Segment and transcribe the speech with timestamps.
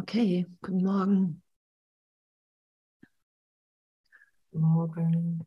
[0.00, 1.42] Okay, guten Morgen.
[4.52, 5.46] Morgen.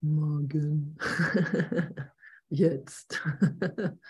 [0.00, 0.96] Morgen.
[2.48, 3.22] jetzt.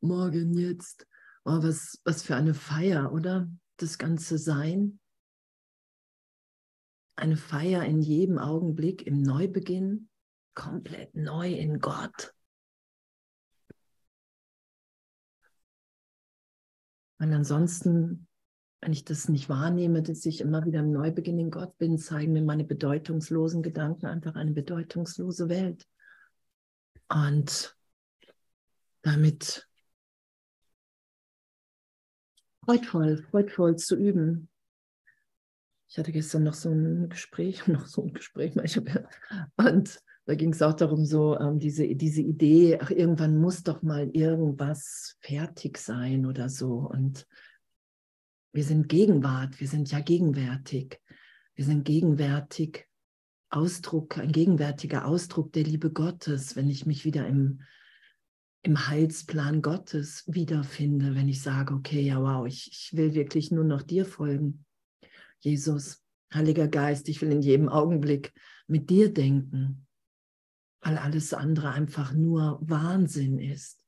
[0.00, 1.06] Morgen, jetzt.
[1.44, 3.46] Oh, was, was für eine Feier, oder?
[3.76, 5.00] Das ganze Sein.
[7.16, 10.08] Eine Feier in jedem Augenblick im Neubeginn,
[10.54, 12.32] komplett neu in Gott.
[17.18, 18.25] Und ansonsten
[18.86, 22.32] wenn ich das nicht wahrnehme, dass ich immer wieder im Neubeginn in Gott bin, zeigen
[22.32, 25.88] mir meine bedeutungslosen Gedanken einfach eine bedeutungslose Welt.
[27.08, 27.76] Und
[29.02, 29.68] damit
[32.64, 34.48] freudvoll, freudvoll zu üben.
[35.88, 38.54] Ich hatte gestern noch so ein Gespräch, noch so ein Gespräch,
[39.56, 43.82] und da ging es auch darum, so ähm, diese, diese Idee, ach, irgendwann muss doch
[43.82, 46.88] mal irgendwas fertig sein oder so.
[46.88, 47.26] Und
[48.56, 50.98] wir sind Gegenwart, wir sind ja gegenwärtig.
[51.56, 52.88] Wir sind gegenwärtig
[53.50, 57.60] Ausdruck, ein gegenwärtiger Ausdruck der Liebe Gottes, wenn ich mich wieder im,
[58.62, 63.64] im Heilsplan Gottes wiederfinde, wenn ich sage, okay, ja, wow, ich, ich will wirklich nur
[63.64, 64.64] noch dir folgen.
[65.40, 68.32] Jesus, Heiliger Geist, ich will in jedem Augenblick
[68.68, 69.86] mit dir denken,
[70.80, 73.84] weil alles andere einfach nur Wahnsinn ist,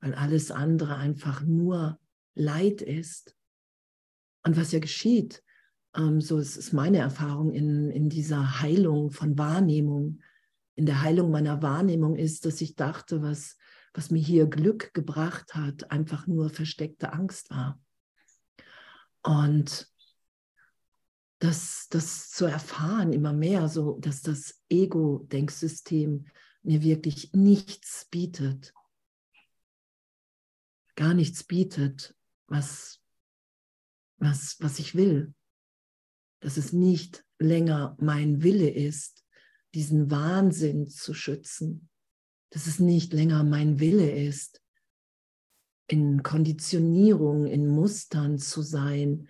[0.00, 2.00] weil alles andere einfach nur
[2.34, 3.36] Leid ist.
[4.44, 5.42] Und was ja geschieht,
[5.94, 10.20] ähm, so ist, ist meine Erfahrung in, in dieser Heilung von Wahrnehmung,
[10.74, 13.56] in der Heilung meiner Wahrnehmung ist, dass ich dachte, was,
[13.92, 17.78] was mir hier Glück gebracht hat, einfach nur versteckte Angst war.
[19.22, 19.88] Und
[21.38, 26.26] das, das zu erfahren immer mehr, so dass das Ego-Denksystem
[26.62, 28.72] mir wirklich nichts bietet,
[30.94, 32.14] gar nichts bietet,
[32.46, 33.01] was,
[34.22, 35.34] was, was ich will.
[36.40, 39.24] Dass es nicht länger mein Wille ist,
[39.74, 41.88] diesen Wahnsinn zu schützen.
[42.50, 44.60] Dass es nicht länger mein Wille ist,
[45.88, 49.28] in Konditionierung, in Mustern zu sein,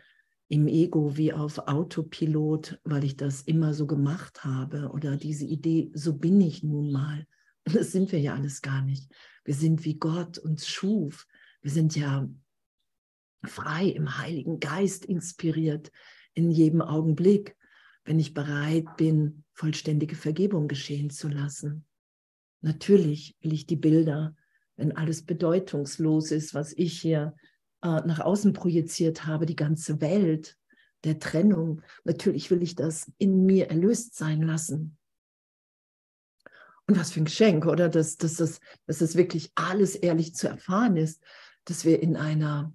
[0.49, 5.91] im Ego wie auf Autopilot, weil ich das immer so gemacht habe oder diese Idee,
[5.95, 7.27] so bin ich nun mal.
[7.65, 9.11] Das sind wir ja alles gar nicht.
[9.45, 11.27] Wir sind wie Gott uns schuf.
[11.63, 12.29] Wir sind ja
[13.45, 15.91] frei im Heiligen Geist inspiriert
[16.35, 17.57] in jedem Augenblick,
[18.05, 21.85] wenn ich bereit bin, vollständige Vergebung geschehen zu lassen.
[22.61, 24.37] Natürlich will ich die Bilder,
[24.77, 27.35] wenn alles bedeutungslos ist, was ich hier
[27.83, 30.57] äh, nach außen projiziert habe, die ganze Welt
[31.05, 34.97] der Trennung, natürlich will ich das in mir erlöst sein lassen.
[36.87, 37.89] Und was für ein Geschenk, oder?
[37.89, 41.23] Dass, dass, das, dass das wirklich alles ehrlich zu erfahren ist,
[41.65, 42.73] dass wir in einer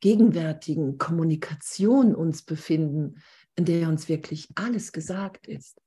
[0.00, 3.22] gegenwärtigen Kommunikation uns befinden,
[3.56, 5.80] in der uns wirklich alles gesagt ist,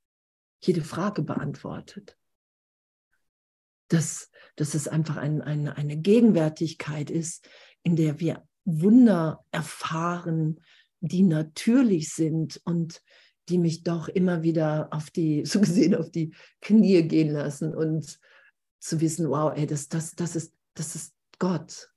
[0.62, 2.18] jede Frage beantwortet.
[3.90, 7.48] Dass, dass es einfach ein, ein, eine Gegenwärtigkeit ist,
[7.84, 10.60] in der wir Wunder erfahren,
[11.00, 13.02] die natürlich sind und
[13.50, 18.20] die mich doch immer wieder auf die, so gesehen, auf die Knie gehen lassen und
[18.80, 21.92] zu wissen, wow, ey, das, das, das, ist, das ist Gott.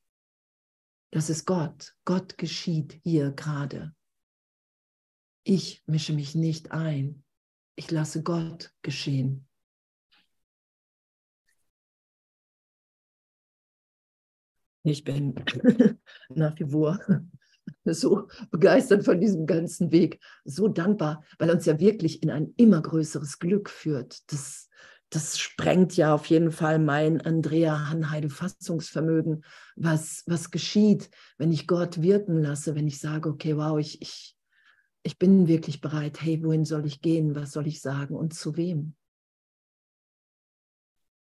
[1.11, 1.97] Das ist Gott.
[2.05, 3.95] Gott geschieht hier gerade.
[5.43, 7.25] Ich mische mich nicht ein.
[7.75, 9.49] Ich lasse Gott geschehen.
[14.83, 15.35] Ich bin
[16.29, 16.99] nach wie vor
[17.85, 22.81] so begeistert von diesem ganzen Weg, so dankbar, weil uns ja wirklich in ein immer
[22.81, 24.31] größeres Glück führt.
[24.33, 24.69] Das,
[25.11, 31.67] das sprengt ja auf jeden Fall mein Andrea Hanheide Fassungsvermögen, was, was geschieht, wenn ich
[31.67, 34.37] Gott wirken lasse, wenn ich sage, okay, wow, ich, ich,
[35.03, 38.15] ich bin wirklich bereit, hey, wohin soll ich gehen, was soll ich sagen?
[38.15, 38.95] Und zu wem?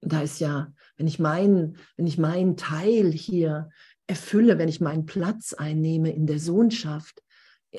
[0.02, 3.70] Da ist ja, wenn ich meinen, wenn ich meinen Teil hier
[4.08, 7.22] erfülle, wenn ich meinen Platz einnehme in der Sohnschaft,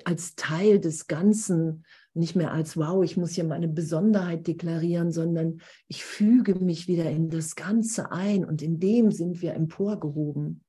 [0.04, 1.84] als Teil des Ganzen,
[2.18, 7.10] nicht mehr als, wow, ich muss hier meine Besonderheit deklarieren, sondern ich füge mich wieder
[7.10, 10.64] in das Ganze ein und in dem sind wir emporgehoben.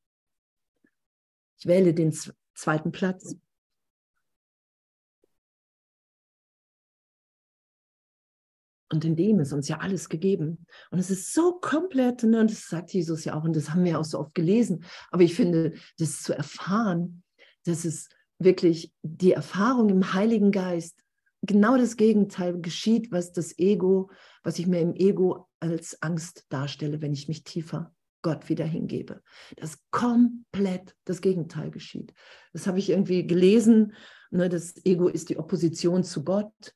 [1.59, 2.15] Ich wähle den
[2.53, 3.35] zweiten Platz.
[8.91, 10.65] Und in dem ist uns ja alles gegeben.
[10.89, 13.83] Und es ist so komplett, ne, und das sagt Jesus ja auch, und das haben
[13.83, 14.83] wir auch so oft gelesen.
[15.11, 17.23] Aber ich finde, das zu erfahren,
[17.65, 18.09] dass es
[18.39, 20.95] wirklich die Erfahrung im Heiligen Geist
[21.41, 24.09] genau das Gegenteil geschieht, was das Ego,
[24.43, 29.21] was ich mir im Ego als Angst darstelle, wenn ich mich tiefer Gott wieder hingebe.
[29.55, 32.13] Dass komplett das Gegenteil geschieht.
[32.53, 33.93] Das habe ich irgendwie gelesen.
[34.31, 36.75] Ne, das Ego ist die Opposition zu Gott.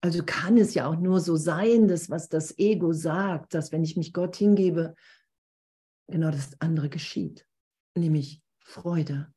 [0.00, 3.82] Also kann es ja auch nur so sein, dass was das Ego sagt, dass wenn
[3.82, 4.94] ich mich Gott hingebe,
[6.08, 7.46] genau das andere geschieht.
[7.96, 9.32] Nämlich Freude,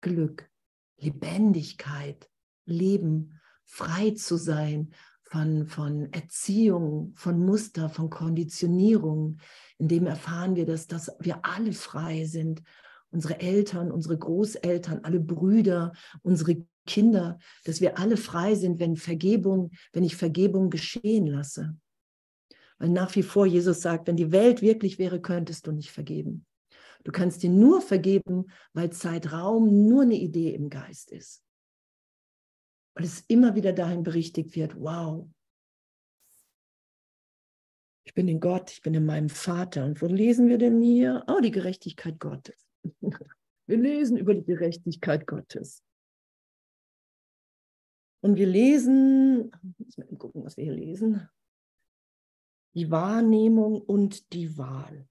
[0.00, 0.50] Glück,
[0.98, 2.28] Lebendigkeit,
[2.66, 3.39] Leben,
[3.70, 4.90] frei zu sein
[5.22, 9.38] von, von Erziehung, von Muster, von Konditionierung.
[9.78, 12.62] In dem erfahren wir, dass, dass wir alle frei sind.
[13.12, 19.70] Unsere Eltern, unsere Großeltern, alle Brüder, unsere Kinder, dass wir alle frei sind, wenn Vergebung,
[19.92, 21.76] wenn ich Vergebung geschehen lasse.
[22.78, 26.44] Weil nach wie vor Jesus sagt, wenn die Welt wirklich wäre, könntest du nicht vergeben.
[27.04, 31.44] Du kannst dir nur vergeben, weil Zeitraum nur eine Idee im Geist ist
[32.94, 35.28] weil es immer wieder dahin berichtigt wird, wow,
[38.04, 39.84] ich bin in Gott, ich bin in meinem Vater.
[39.84, 41.24] Und wo lesen wir denn hier?
[41.28, 42.66] Oh, die Gerechtigkeit Gottes.
[43.66, 45.84] Wir lesen über die Gerechtigkeit Gottes.
[48.20, 51.28] Und wir lesen, müssen wir gucken, was wir hier lesen.
[52.74, 55.08] Die Wahrnehmung und die Wahl.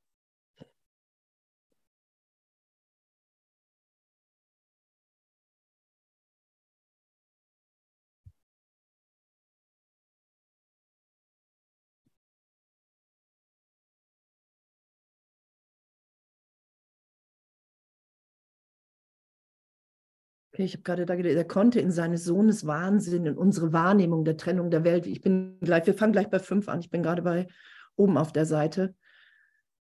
[20.60, 24.26] Okay, ich habe gerade da gedacht, er konnte in seines Sohnes Wahnsinn, in unsere Wahrnehmung
[24.26, 27.02] der Trennung der Welt, ich bin gleich, wir fangen gleich bei fünf an, ich bin
[27.02, 27.48] gerade bei
[27.96, 28.94] oben auf der Seite,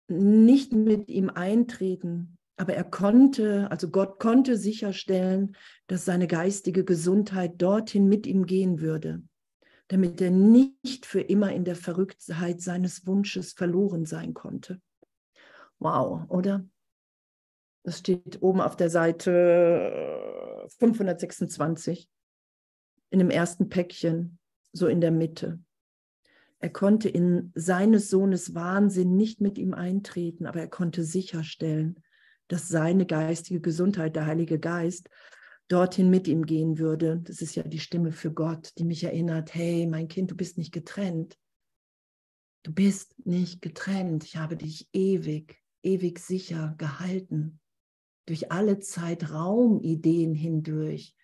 [0.06, 5.56] nicht mit ihm eintreten, aber er konnte, also Gott konnte sicherstellen,
[5.86, 9.22] dass seine geistige Gesundheit dorthin mit ihm gehen würde,
[9.88, 14.82] damit er nicht für immer in der Verrücktheit seines Wunsches verloren sein konnte.
[15.78, 16.66] Wow, oder?
[17.86, 22.06] Das steht oben auf der Seite 526 äh,
[23.10, 24.40] in dem ersten Päckchen,
[24.72, 25.60] so in der Mitte.
[26.58, 32.02] Er konnte in seines Sohnes Wahnsinn nicht mit ihm eintreten, aber er konnte sicherstellen,
[32.48, 35.08] dass seine geistige Gesundheit, der Heilige Geist,
[35.68, 37.20] dorthin mit ihm gehen würde.
[37.22, 40.58] Das ist ja die Stimme für Gott, die mich erinnert, hey, mein Kind, du bist
[40.58, 41.38] nicht getrennt.
[42.64, 44.24] Du bist nicht getrennt.
[44.24, 47.60] Ich habe dich ewig, ewig sicher gehalten
[48.26, 51.14] durch alle Zeitraumideen hindurch,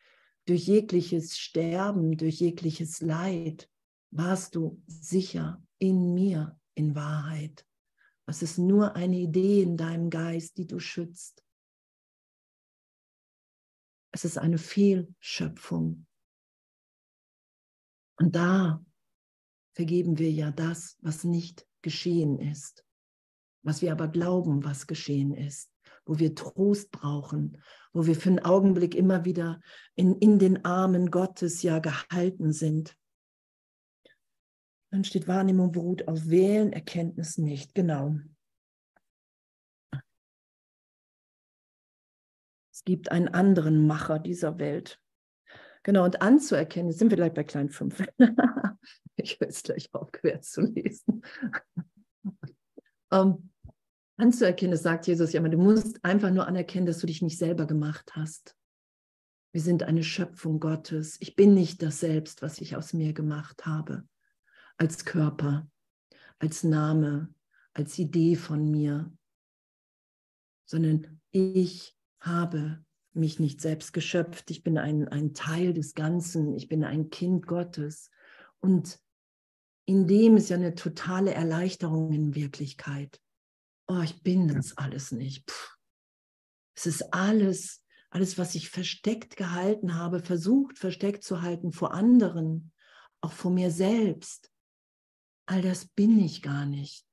[0.46, 3.68] durch jegliches Sterben, durch jegliches Leid,
[4.10, 7.66] warst du sicher in mir in Wahrheit.
[8.26, 11.44] Es ist nur eine Idee in deinem Geist, die du schützt.
[14.12, 16.06] Es ist eine Fehlschöpfung.
[18.16, 18.84] Und da
[19.74, 22.86] vergeben wir ja das, was nicht geschehen ist,
[23.62, 25.71] was wir aber glauben, was geschehen ist
[26.04, 27.62] wo wir Trost brauchen,
[27.92, 29.60] wo wir für einen Augenblick immer wieder
[29.94, 32.96] in, in den Armen Gottes ja gehalten sind.
[34.90, 37.74] Dann steht Wahrnehmung beruht auf Wählen, Erkenntnis nicht.
[37.74, 38.16] Genau.
[42.72, 45.00] Es gibt einen anderen Macher dieser Welt.
[45.84, 48.04] Genau, und anzuerkennen, jetzt sind wir gleich bei Klein 5.
[49.16, 51.22] ich höre jetzt gleich auf, quer zu lesen.
[52.24, 52.32] um,
[53.12, 53.51] ähm,
[54.22, 57.38] anzuerkennen, das sagt Jesus ja immer, du musst einfach nur anerkennen, dass du dich nicht
[57.38, 58.56] selber gemacht hast.
[59.52, 61.18] Wir sind eine Schöpfung Gottes.
[61.20, 64.04] Ich bin nicht das Selbst, was ich aus mir gemacht habe,
[64.78, 65.68] als Körper,
[66.38, 67.34] als Name,
[67.74, 69.12] als Idee von mir,
[70.64, 74.50] sondern ich habe mich nicht selbst geschöpft.
[74.50, 76.54] Ich bin ein, ein Teil des Ganzen.
[76.54, 78.10] Ich bin ein Kind Gottes.
[78.60, 79.00] Und
[79.84, 83.21] in dem ist ja eine totale Erleichterung in Wirklichkeit
[83.92, 85.46] oh, ich bin das alles nicht.
[85.46, 85.76] Puh.
[86.74, 92.72] Es ist alles, alles, was ich versteckt gehalten habe, versucht versteckt zu halten vor anderen,
[93.20, 94.50] auch vor mir selbst.
[95.46, 97.06] All das bin ich gar nicht.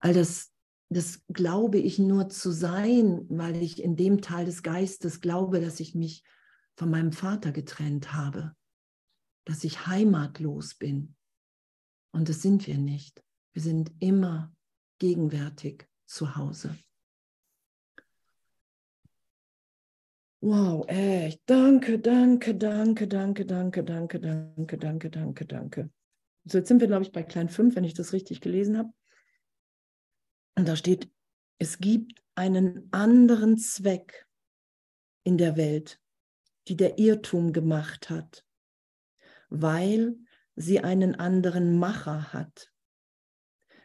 [0.00, 0.52] All das,
[0.88, 5.80] das glaube ich nur zu sein, weil ich in dem Teil des Geistes glaube, dass
[5.80, 6.24] ich mich
[6.76, 8.54] von meinem Vater getrennt habe,
[9.44, 11.16] dass ich heimatlos bin.
[12.12, 13.22] Und das sind wir nicht.
[13.52, 14.54] Wir sind immer
[14.98, 16.76] gegenwärtig zu Hause.
[20.40, 21.40] Wow, echt.
[21.46, 25.90] Danke, danke, danke, danke, danke, danke, danke, danke, danke, danke.
[26.44, 28.92] So, jetzt sind wir, glaube ich, bei Klein 5, wenn ich das richtig gelesen habe.
[30.56, 31.10] Und da steht,
[31.58, 34.26] es gibt einen anderen Zweck
[35.22, 36.00] in der Welt,
[36.68, 38.44] die der Irrtum gemacht hat,
[39.48, 40.16] weil
[40.56, 42.71] sie einen anderen Macher hat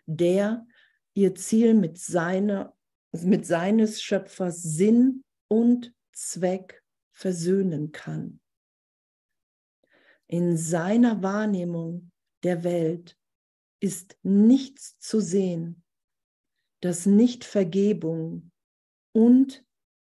[0.08, 0.66] der
[1.14, 2.76] ihr Ziel mit, seiner,
[3.12, 8.40] mit seines Schöpfers Sinn und Zweck versöhnen kann.
[10.28, 12.12] In seiner Wahrnehmung
[12.44, 13.18] der Welt
[13.80, 15.84] ist nichts zu sehen,
[16.82, 18.52] das nicht Vergebung
[19.14, 19.64] und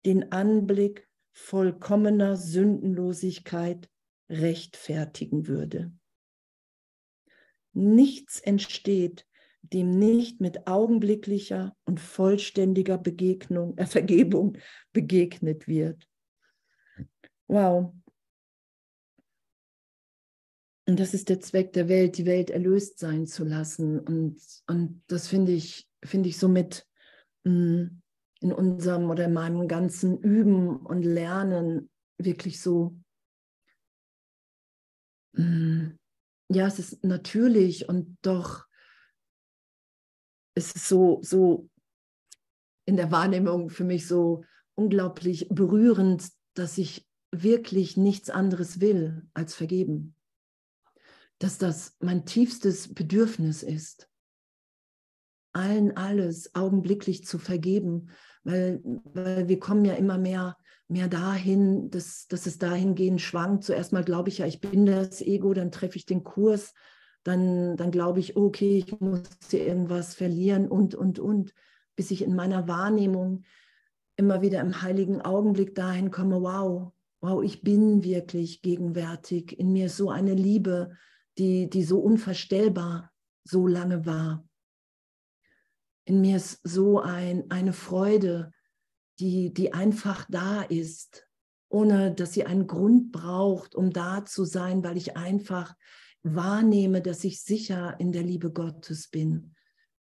[0.06, 3.90] den Anblick vollkommener Sündenlosigkeit
[4.30, 5.92] rechtfertigen würde.
[7.74, 9.26] Nichts entsteht,
[9.62, 14.58] dem nicht mit augenblicklicher und vollständiger Begegnung, äh, Vergebung
[14.92, 16.08] begegnet wird.
[17.48, 17.94] Wow.
[20.88, 24.00] Und das ist der Zweck der Welt, die Welt erlöst sein zu lassen.
[24.00, 26.88] Und, und das finde ich, finde ich somit
[27.44, 28.02] mh, mm,
[28.42, 32.98] in unserem oder in meinem ganzen Üben und Lernen wirklich so,
[35.34, 36.00] mh, mm,
[36.50, 38.66] ja, es ist natürlich und doch
[40.62, 41.70] es ist so, so
[42.86, 44.44] in der Wahrnehmung für mich so
[44.76, 50.16] unglaublich berührend, dass ich wirklich nichts anderes will als vergeben.
[51.40, 54.08] Dass das mein tiefstes Bedürfnis ist,
[55.54, 58.10] allen alles augenblicklich zu vergeben,
[58.44, 63.64] weil, weil wir kommen ja immer mehr, mehr dahin, dass, dass es dahingehend schwankt.
[63.64, 66.74] Zuerst mal glaube ich ja, ich bin das Ego, dann treffe ich den Kurs,
[67.24, 71.54] dann, dann glaube ich, okay, ich muss hier irgendwas verlieren und, und, und,
[71.96, 73.44] bis ich in meiner Wahrnehmung
[74.16, 79.58] immer wieder im heiligen Augenblick dahin komme, wow, wow, ich bin wirklich gegenwärtig.
[79.60, 80.98] In mir ist so eine Liebe,
[81.38, 83.12] die, die so unvorstellbar
[83.44, 84.48] so lange war.
[86.06, 88.52] In mir ist so ein, eine Freude,
[89.20, 91.28] die, die einfach da ist,
[91.70, 95.76] ohne dass sie einen Grund braucht, um da zu sein, weil ich einfach
[96.24, 99.56] wahrnehme, dass ich sicher in der Liebe Gottes bin.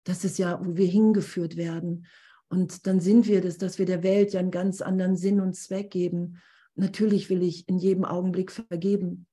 [0.04, 2.06] Das ist ja, wo wir hingeführt werden.
[2.48, 5.54] Und dann sind wir das, dass wir der Welt ja einen ganz anderen Sinn und
[5.54, 6.40] Zweck geben.
[6.74, 9.26] Natürlich will ich in jedem Augenblick vergeben.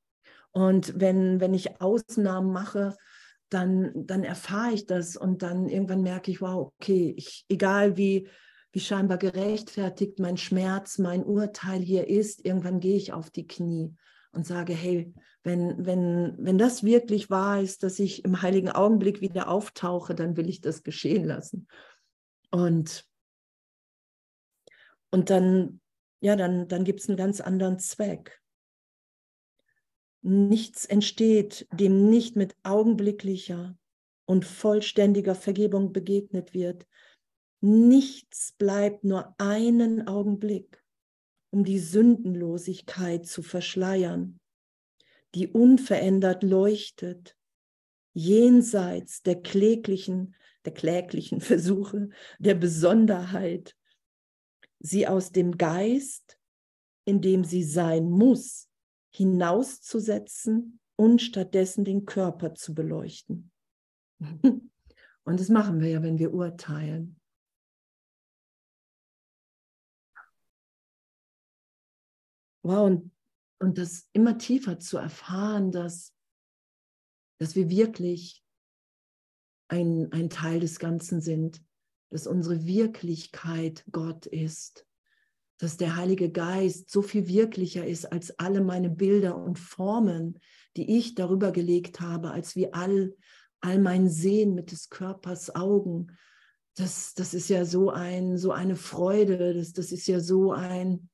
[0.52, 2.96] Und wenn, wenn ich Ausnahmen mache,
[3.50, 8.28] dann, dann erfahre ich das und dann irgendwann merke ich, wow, okay, ich, egal wie,
[8.72, 13.94] wie scheinbar gerechtfertigt mein Schmerz, mein Urteil hier ist, irgendwann gehe ich auf die Knie
[14.32, 19.22] und sage, hey, wenn, wenn, wenn das wirklich wahr ist, dass ich im heiligen Augenblick
[19.22, 21.68] wieder auftauche, dann will ich das geschehen lassen.
[22.52, 23.08] Und,
[25.10, 25.82] und dann,
[26.20, 28.40] ja, dann, dann gibt es einen ganz anderen Zweck.
[30.22, 33.76] Nichts entsteht, dem nicht mit augenblicklicher
[34.26, 36.86] und vollständiger Vergebung begegnet wird.
[37.62, 40.81] Nichts bleibt nur einen Augenblick
[41.52, 44.40] um die Sündenlosigkeit zu verschleiern,
[45.36, 47.38] die unverändert leuchtet,
[48.14, 53.76] jenseits der kläglichen, der kläglichen Versuche der Besonderheit,
[54.80, 56.38] sie aus dem Geist,
[57.06, 58.68] in dem sie sein muss,
[59.14, 63.52] hinauszusetzen und stattdessen den Körper zu beleuchten.
[65.24, 67.21] Und das machen wir ja, wenn wir urteilen.
[72.64, 73.12] Wow, und,
[73.60, 76.14] und das immer tiefer zu erfahren, dass,
[77.40, 78.44] dass wir wirklich
[79.68, 81.62] ein, ein Teil des Ganzen sind,
[82.10, 84.86] dass unsere Wirklichkeit Gott ist,
[85.58, 90.40] dass der Heilige Geist so viel wirklicher ist als alle meine Bilder und Formen,
[90.76, 93.16] die ich darüber gelegt habe, als wie all,
[93.62, 96.18] all mein Sehen mit des Körpers Augen.
[96.76, 101.11] Das, das ist ja so, ein, so eine Freude, das, das ist ja so ein,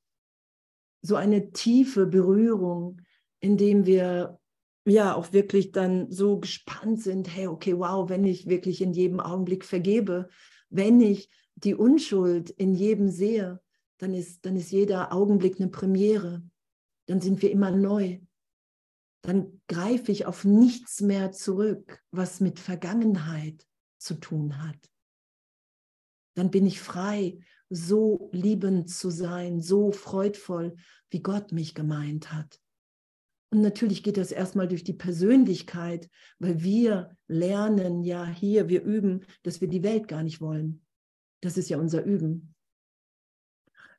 [1.02, 3.00] so eine tiefe Berührung,
[3.40, 4.38] indem wir
[4.84, 9.20] ja auch wirklich dann so gespannt sind, hey, okay, wow, wenn ich wirklich in jedem
[9.20, 10.28] Augenblick vergebe,
[10.70, 13.60] wenn ich die Unschuld in jedem sehe,
[13.98, 16.42] dann ist, dann ist jeder Augenblick eine Premiere.
[17.06, 18.20] Dann sind wir immer neu.
[19.22, 23.66] Dann greife ich auf nichts mehr zurück, was mit Vergangenheit
[23.98, 24.78] zu tun hat.
[26.34, 30.76] Dann bin ich frei so liebend zu sein, so freudvoll,
[31.10, 32.60] wie Gott mich gemeint hat.
[33.50, 39.24] Und natürlich geht das erstmal durch die Persönlichkeit, weil wir lernen ja hier, wir üben,
[39.42, 40.82] dass wir die Welt gar nicht wollen.
[41.40, 42.54] Das ist ja unser Üben.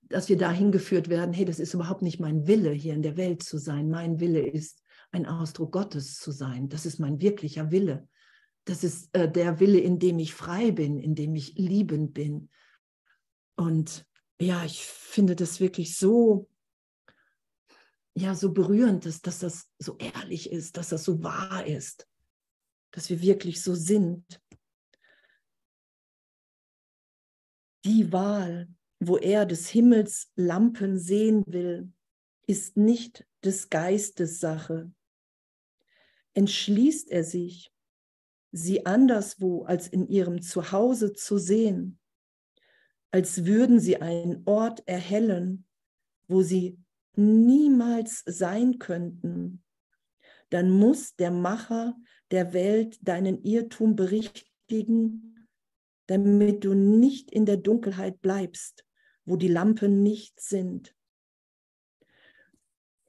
[0.03, 3.17] Dass wir dahin geführt werden, hey, das ist überhaupt nicht mein Wille, hier in der
[3.17, 3.89] Welt zu sein.
[3.89, 6.69] Mein Wille ist, ein Ausdruck Gottes zu sein.
[6.69, 8.07] Das ist mein wirklicher Wille.
[8.65, 12.49] Das ist äh, der Wille, in dem ich frei bin, in dem ich liebend bin,
[13.59, 14.05] und
[14.39, 16.49] ja, ich finde das wirklich so,
[18.15, 22.07] ja, so berührend, dass, dass das so ehrlich ist, dass das so wahr ist,
[22.91, 24.41] dass wir wirklich so sind.
[27.83, 31.91] Die Wahl, wo er des Himmels Lampen sehen will,
[32.47, 34.89] ist nicht des Geistes Sache.
[36.33, 37.73] Entschließt er sich,
[38.53, 41.99] sie anderswo als in ihrem Zuhause zu sehen,
[43.11, 45.65] als würden sie einen Ort erhellen,
[46.27, 46.77] wo sie
[47.15, 49.63] niemals sein könnten,
[50.49, 51.95] dann muss der Macher
[52.31, 55.47] der Welt deinen Irrtum berichtigen,
[56.07, 58.85] damit du nicht in der Dunkelheit bleibst,
[59.25, 60.95] wo die Lampen nicht sind.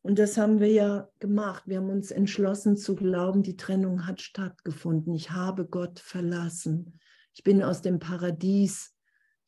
[0.02, 1.64] Und das haben wir ja gemacht.
[1.66, 5.14] Wir haben uns entschlossen zu glauben, die Trennung hat stattgefunden.
[5.14, 6.98] Ich habe Gott verlassen.
[7.34, 8.94] Ich bin aus dem Paradies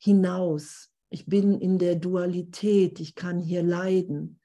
[0.02, 0.90] hinaus.
[1.10, 2.98] Ich bin in der Dualität.
[2.98, 4.40] Ich kann hier leiden.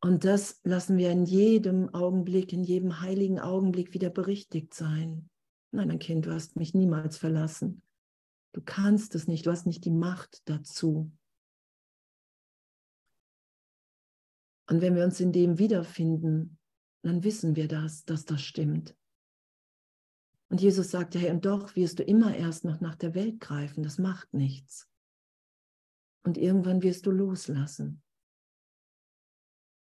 [0.00, 5.30] Und das lassen wir in jedem Augenblick, in jedem heiligen Augenblick wieder berichtigt sein.
[5.72, 7.82] Nein, mein Kind, du hast mich niemals verlassen.
[8.52, 9.46] Du kannst es nicht.
[9.46, 11.10] Du hast nicht die Macht dazu.
[14.68, 16.58] Und wenn wir uns in dem wiederfinden,
[17.02, 18.94] dann wissen wir das, dass das stimmt.
[20.54, 23.82] Und Jesus sagte, hey, und doch wirst du immer erst noch nach der Welt greifen,
[23.82, 24.88] das macht nichts.
[26.22, 28.04] Und irgendwann wirst du loslassen.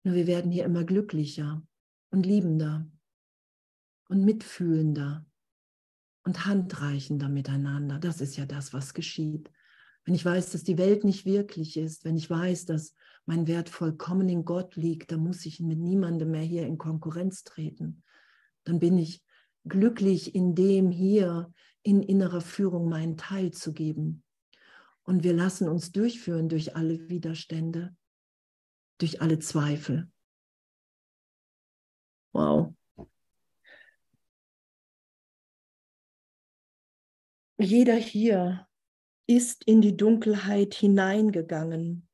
[0.05, 1.67] Nur wir werden hier immer glücklicher
[2.12, 2.89] und liebender
[4.08, 5.25] und mitfühlender
[6.24, 8.00] und handreichender miteinander.
[8.00, 9.51] Das ist ja das, was geschieht.
[10.05, 13.67] Wenn ich weiß, dass die Welt nicht wirklich ist, wenn ich weiß, dass mein Wert
[13.67, 18.01] vollkommen in Gott liegt, dann muss ich mit niemandem mehr hier in Konkurrenz treten.
[18.63, 19.23] Dann bin ich
[19.67, 21.53] glücklich in dem hier
[21.84, 24.24] in innerer Führung meinen Teil zu geben.
[25.03, 27.96] Und wir lassen uns durchführen durch alle Widerstände,
[29.00, 30.09] durch alle Zweifel.
[32.31, 32.74] Wow.
[37.59, 38.68] Jeder hier
[39.27, 42.09] ist in die Dunkelheit hineingegangen,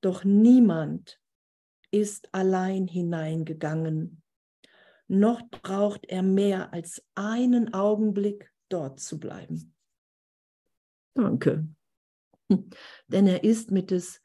[0.00, 1.20] doch niemand
[1.90, 4.23] ist allein hineingegangen,
[5.08, 9.74] noch braucht er mehr als einen Augenblick dort zu bleiben.
[11.14, 11.68] Danke.
[13.08, 14.20] Denn er ist mit des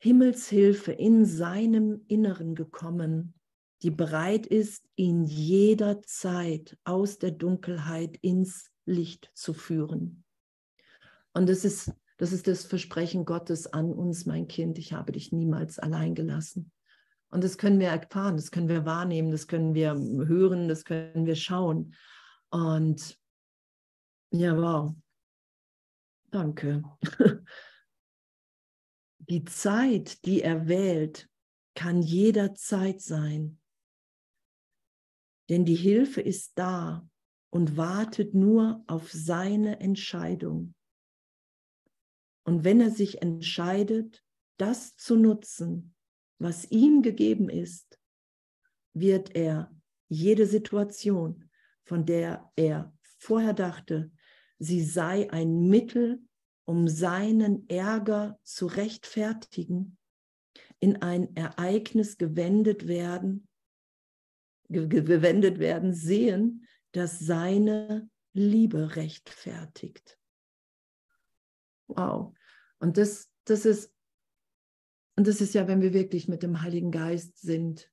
[0.00, 3.34] Himmels Hilfe in seinem Inneren gekommen,
[3.82, 10.24] die bereit ist, ihn jederzeit aus der Dunkelheit ins Licht zu führen.
[11.32, 15.32] Und das ist, das ist das Versprechen Gottes an uns, mein Kind, ich habe dich
[15.32, 16.72] niemals allein gelassen.
[17.30, 21.26] Und das können wir erfahren, das können wir wahrnehmen, das können wir hören, das können
[21.26, 21.94] wir schauen.
[22.50, 23.18] Und
[24.30, 24.94] ja, wow.
[26.30, 26.82] Danke.
[29.20, 31.28] Die Zeit, die er wählt,
[31.74, 33.60] kann jederzeit sein.
[35.50, 37.06] Denn die Hilfe ist da
[37.50, 40.74] und wartet nur auf seine Entscheidung.
[42.44, 44.24] Und wenn er sich entscheidet,
[44.56, 45.94] das zu nutzen,
[46.38, 47.98] was ihm gegeben ist,
[48.94, 49.74] wird er
[50.08, 51.50] jede Situation,
[51.84, 54.10] von der er vorher dachte,
[54.58, 56.22] sie sei ein Mittel,
[56.64, 59.96] um seinen Ärger zu rechtfertigen,
[60.80, 63.48] in ein Ereignis gewendet werden,
[64.68, 70.18] gewendet werden, sehen, das seine Liebe rechtfertigt.
[71.88, 72.34] Wow.
[72.78, 73.92] Und das, das ist,
[75.18, 77.90] und das ist ja, wenn wir wirklich mit dem Heiligen Geist sind.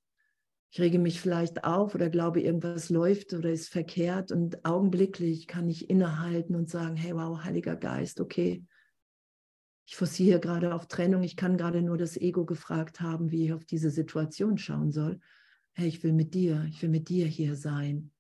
[0.70, 5.68] Ich rege mich vielleicht auf oder glaube, irgendwas läuft oder ist verkehrt und augenblicklich kann
[5.68, 8.64] ich innehalten und sagen, hey, wow, Heiliger Geist, okay,
[9.88, 13.54] ich forciere gerade auf Trennung, ich kann gerade nur das Ego gefragt haben, wie ich
[13.54, 15.20] auf diese Situation schauen soll.
[15.74, 18.12] Hey, ich will mit dir, ich will mit dir hier sein.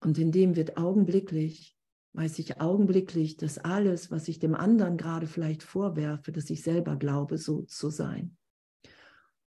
[0.00, 1.78] Und in dem wird augenblicklich
[2.14, 6.96] weiß ich augenblicklich, dass alles, was ich dem anderen gerade vielleicht vorwerfe, dass ich selber
[6.96, 8.36] glaube, so zu sein.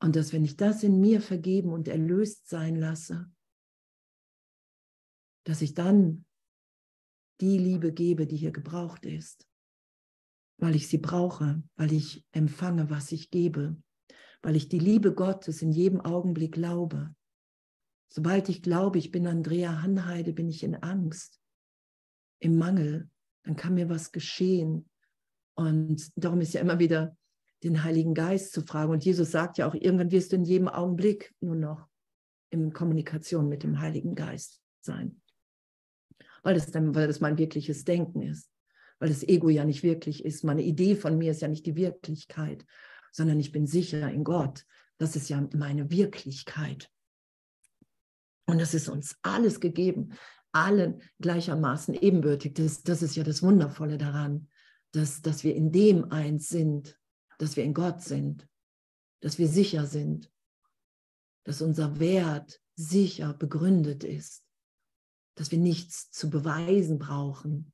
[0.01, 3.31] Und dass wenn ich das in mir vergeben und erlöst sein lasse,
[5.45, 6.25] dass ich dann
[7.41, 9.49] die Liebe gebe, die hier gebraucht ist,
[10.59, 13.77] weil ich sie brauche, weil ich empfange, was ich gebe,
[14.43, 17.15] weil ich die Liebe Gottes in jedem Augenblick glaube.
[18.09, 21.40] Sobald ich glaube, ich bin Andrea Hanheide, bin ich in Angst
[22.41, 23.09] im Mangel,
[23.45, 24.89] dann kann mir was geschehen.
[25.55, 27.17] Und darum ist ja immer wieder
[27.63, 28.93] den Heiligen Geist zu fragen.
[28.93, 31.87] Und Jesus sagt ja auch, irgendwann wirst du in jedem Augenblick nur noch
[32.51, 35.21] in Kommunikation mit dem Heiligen Geist sein.
[36.43, 38.51] Weil das, dann, weil das mein wirkliches Denken ist.
[38.99, 40.43] Weil das Ego ja nicht wirklich ist.
[40.43, 42.65] Meine Idee von mir ist ja nicht die Wirklichkeit,
[43.13, 44.65] sondern ich bin sicher in Gott.
[44.99, 46.91] Das ist ja meine Wirklichkeit.
[48.47, 50.15] Und das ist uns alles gegeben
[50.53, 52.55] allen gleichermaßen ebenbürtig.
[52.55, 54.49] Das, das ist ja das Wundervolle daran.
[54.93, 56.99] dass, dass wir in dem eins sind,
[57.39, 58.49] dass wir in Gott sind,
[59.21, 60.31] dass wir sicher sind,
[61.45, 64.45] dass unser Wert sicher begründet ist,
[65.37, 67.73] dass wir nichts zu beweisen brauchen,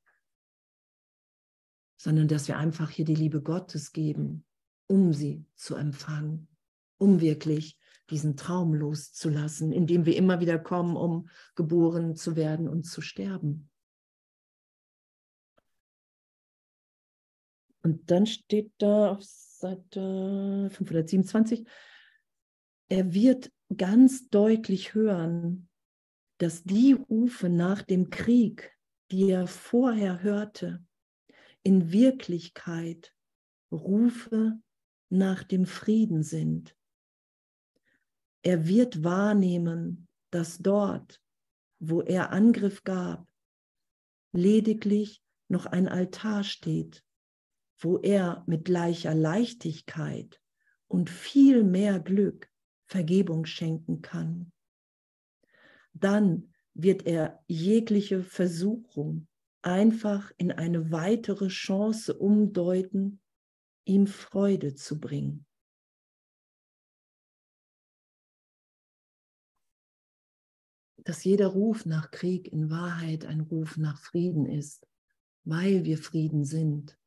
[1.99, 4.45] sondern dass wir einfach hier die Liebe Gottes geben,
[4.87, 6.47] um sie zu empfangen,
[6.97, 7.76] um wirklich
[8.09, 13.01] diesen Traum loszulassen, in dem wir immer wieder kommen, um geboren zu werden und zu
[13.01, 13.69] sterben.
[17.83, 21.67] Und dann steht da auf Seite 527,
[22.89, 25.69] er wird ganz deutlich hören,
[26.37, 28.75] dass die Rufe nach dem Krieg,
[29.11, 30.85] die er vorher hörte,
[31.63, 33.13] in Wirklichkeit
[33.71, 34.59] Rufe
[35.09, 36.76] nach dem Frieden sind.
[38.43, 41.21] Er wird wahrnehmen, dass dort,
[41.79, 43.27] wo er Angriff gab,
[44.31, 47.03] lediglich noch ein Altar steht,
[47.79, 50.41] wo er mit gleicher Leichtigkeit
[50.87, 52.49] und viel mehr Glück
[52.85, 54.51] Vergebung schenken kann.
[55.93, 59.27] Dann wird er jegliche Versuchung
[59.61, 63.19] einfach in eine weitere Chance umdeuten,
[63.83, 65.46] ihm Freude zu bringen.
[71.07, 74.85] Dass jeder Ruf nach Krieg in Wahrheit ein Ruf nach Frieden ist,
[75.45, 76.99] weil wir Frieden sind,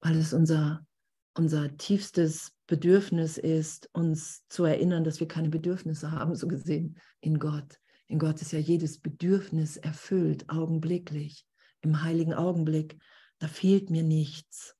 [0.00, 0.86] weil es unser,
[1.34, 7.40] unser tiefstes Bedürfnis ist, uns zu erinnern, dass wir keine Bedürfnisse haben, so gesehen in
[7.40, 7.80] Gott.
[8.06, 11.44] In Gott ist ja jedes Bedürfnis erfüllt, augenblicklich,
[11.80, 12.96] im heiligen Augenblick.
[13.40, 14.76] Da fehlt mir nichts.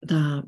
[0.00, 0.44] Da,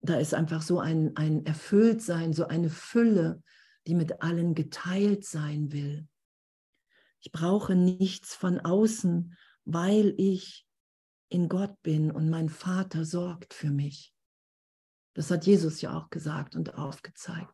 [0.00, 3.42] da ist einfach so ein, ein Erfülltsein, so eine Fülle,
[3.86, 6.06] die mit allen geteilt sein will.
[7.20, 10.66] Ich brauche nichts von außen, weil ich
[11.28, 14.14] in Gott bin und mein Vater sorgt für mich.
[15.14, 17.52] Das hat Jesus ja auch gesagt und aufgezeigt.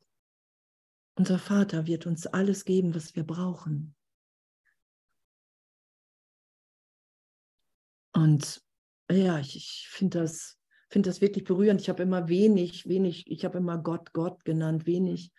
[1.14, 3.94] Unser Vater wird uns alles geben, was wir brauchen.
[8.14, 8.62] Und
[9.10, 10.58] ja, ich, ich finde das,
[10.92, 11.80] find das wirklich berührend.
[11.80, 15.32] Ich habe immer wenig, wenig, ich habe immer Gott, Gott genannt, wenig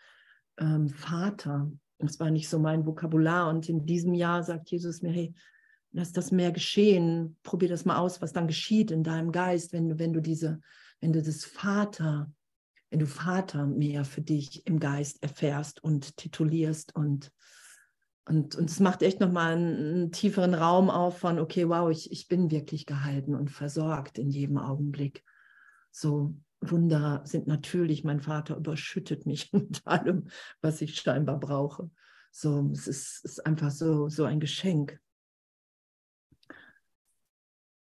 [0.57, 1.71] ähm, Vater.
[1.99, 3.49] Das war nicht so mein Vokabular.
[3.49, 5.33] Und in diesem Jahr sagt Jesus mir, hey,
[5.91, 7.37] lass das mehr geschehen.
[7.43, 10.59] Probier das mal aus, was dann geschieht in deinem Geist, wenn du, wenn du diese,
[11.01, 12.31] wenn du das Vater,
[12.89, 17.31] wenn du Vater mehr für dich im Geist erfährst und titulierst und
[18.25, 22.09] und, und es macht echt nochmal einen, einen tieferen Raum auf von, okay, wow, ich,
[22.09, 25.25] ich bin wirklich gehalten und versorgt in jedem Augenblick.
[25.93, 30.27] So Wunder sind natürlich, mein Vater überschüttet mich mit allem,
[30.61, 31.89] was ich scheinbar brauche.
[32.31, 34.99] So, es ist, ist einfach so, so ein Geschenk.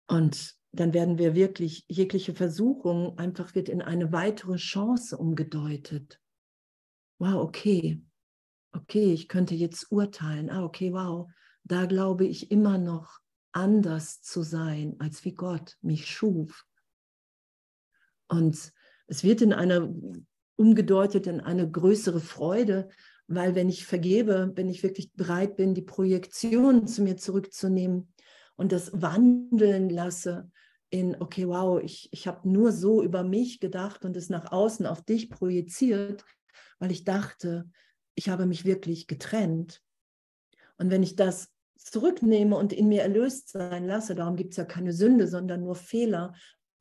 [0.07, 6.19] Und dann werden wir wirklich, jegliche Versuchung einfach wird in eine weitere Chance umgedeutet.
[7.19, 8.01] Wow, okay,
[8.71, 10.49] okay, ich könnte jetzt urteilen.
[10.49, 11.29] Ah, okay, wow,
[11.63, 13.19] da glaube ich immer noch
[13.51, 16.65] anders zu sein, als wie Gott mich schuf.
[18.29, 18.71] Und
[19.07, 19.93] es wird in einer
[20.55, 22.89] umgedeutet in eine größere Freude,
[23.27, 28.13] weil wenn ich vergebe, wenn ich wirklich bereit bin, die Projektion zu mir zurückzunehmen,
[28.59, 30.51] und das wandeln lasse
[30.89, 34.85] in, okay, wow, ich, ich habe nur so über mich gedacht und es nach außen
[34.85, 36.25] auf dich projiziert,
[36.77, 37.69] weil ich dachte,
[38.15, 39.81] ich habe mich wirklich getrennt.
[40.77, 44.65] Und wenn ich das zurücknehme und in mir erlöst sein lasse, darum gibt es ja
[44.65, 46.33] keine Sünde, sondern nur Fehler,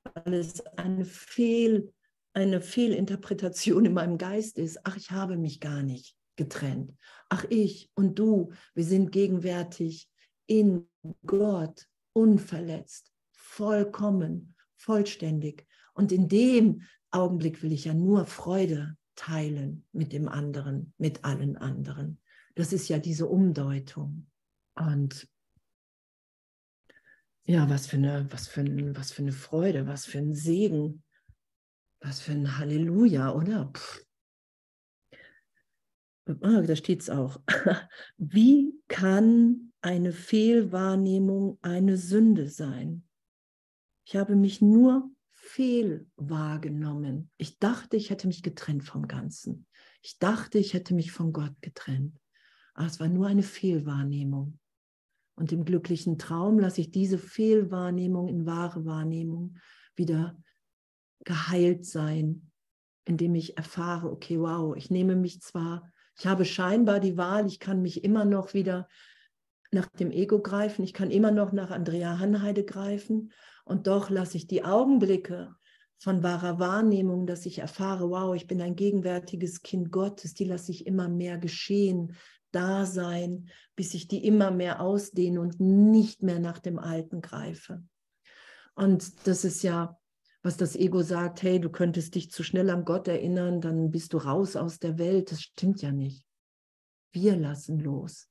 [0.04, 1.92] weil es eine, Fehl,
[2.32, 4.78] eine Fehlinterpretation in meinem Geist ist.
[4.84, 6.94] Ach, ich habe mich gar nicht getrennt.
[7.28, 10.08] Ach, ich und du, wir sind gegenwärtig
[10.46, 10.88] in
[11.26, 15.66] Gott unverletzt, vollkommen, vollständig.
[15.94, 21.56] Und in dem Augenblick will ich ja nur Freude teilen mit dem anderen, mit allen
[21.56, 22.20] anderen.
[22.54, 24.28] Das ist ja diese Umdeutung.
[24.74, 25.28] Und
[27.48, 31.02] ja, was für eine, was für, ein, was für eine Freude, was für ein Segen,
[32.00, 33.72] was für ein Halleluja, oder?
[33.74, 34.04] Pff.
[36.42, 37.40] Ah, da steht es auch.
[38.18, 43.08] Wie kann eine Fehlwahrnehmung eine Sünde sein?
[44.04, 47.30] Ich habe mich nur fehl wahrgenommen.
[47.38, 49.66] Ich dachte, ich hätte mich getrennt vom Ganzen.
[50.02, 52.20] Ich dachte, ich hätte mich von Gott getrennt.
[52.74, 54.58] Aber es war nur eine Fehlwahrnehmung.
[55.38, 59.56] Und im glücklichen Traum lasse ich diese Fehlwahrnehmung in wahre Wahrnehmung
[59.96, 60.36] wieder
[61.24, 62.50] geheilt sein,
[63.04, 67.60] indem ich erfahre, okay, wow, ich nehme mich zwar ich habe scheinbar die Wahl, ich
[67.60, 68.88] kann mich immer noch wieder
[69.70, 73.32] nach dem Ego greifen, ich kann immer noch nach Andrea Hanheide greifen.
[73.64, 75.54] Und doch lasse ich die Augenblicke
[75.98, 80.72] von wahrer Wahrnehmung, dass ich erfahre, wow, ich bin ein gegenwärtiges Kind Gottes, die lasse
[80.72, 82.16] ich immer mehr geschehen,
[82.52, 87.82] da sein, bis ich die immer mehr ausdehne und nicht mehr nach dem Alten greife.
[88.74, 89.98] Und das ist ja,
[90.42, 94.12] was das Ego sagt, hey, du könntest dich zu schnell an Gott erinnern, dann bist
[94.12, 95.32] du raus aus der Welt.
[95.32, 96.24] Das stimmt ja nicht.
[97.12, 98.28] Wir lassen los.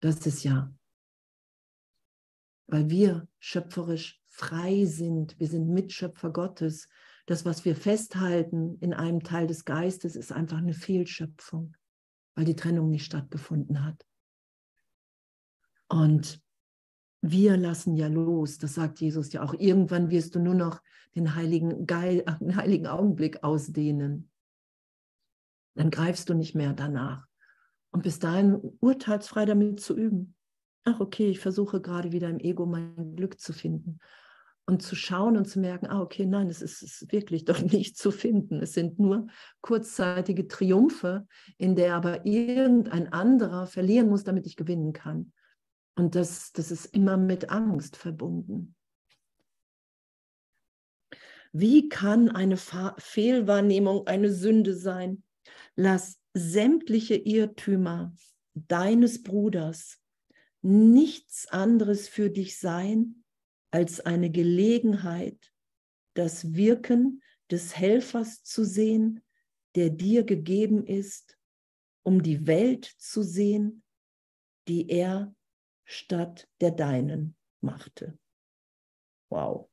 [0.00, 0.72] Das ist ja,
[2.68, 5.38] weil wir schöpferisch frei sind.
[5.38, 6.88] Wir sind Mitschöpfer Gottes.
[7.26, 11.74] Das, was wir festhalten in einem Teil des Geistes, ist einfach eine Fehlschöpfung,
[12.36, 14.06] weil die Trennung nicht stattgefunden hat.
[15.88, 16.40] Und
[17.22, 19.54] wir lassen ja los, das sagt Jesus ja auch.
[19.54, 20.82] Irgendwann wirst du nur noch
[21.16, 24.30] den heiligen, Geil, den heiligen Augenblick ausdehnen.
[25.74, 27.26] Dann greifst du nicht mehr danach.
[27.90, 30.34] Und bis dahin urteilsfrei damit zu üben.
[30.84, 33.98] Ach, okay, ich versuche gerade wieder im Ego mein Glück zu finden.
[34.68, 37.96] Und zu schauen und zu merken, ah, okay, nein, es ist, ist wirklich doch nicht
[37.96, 38.60] zu finden.
[38.60, 39.28] Es sind nur
[39.60, 41.26] kurzzeitige Triumphe,
[41.56, 45.32] in der aber irgendein anderer verlieren muss, damit ich gewinnen kann.
[45.94, 48.74] Und das, das ist immer mit Angst verbunden.
[51.52, 55.22] Wie kann eine Fehlwahrnehmung eine Sünde sein?
[55.74, 58.14] Lass sämtliche Irrtümer
[58.52, 59.98] deines Bruders
[60.60, 63.24] nichts anderes für dich sein
[63.76, 65.52] als eine Gelegenheit,
[66.14, 69.22] das Wirken des Helfers zu sehen,
[69.74, 71.38] der dir gegeben ist,
[72.02, 73.82] um die Welt zu sehen,
[74.66, 75.36] die er
[75.84, 78.18] statt der deinen machte.
[79.28, 79.68] Wow.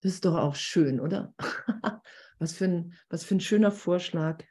[0.00, 1.36] Das ist doch auch schön, oder?
[2.40, 4.44] was, für ein, was für ein schöner Vorschlag.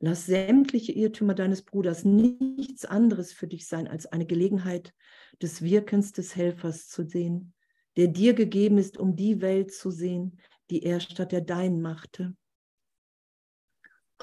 [0.00, 4.94] Lass sämtliche Irrtümer deines Bruders nichts anderes für dich sein, als eine Gelegenheit
[5.42, 7.52] des Wirkens des Helfers zu sehen,
[7.96, 10.38] der dir gegeben ist, um die Welt zu sehen,
[10.70, 12.36] die er statt der deinen machte.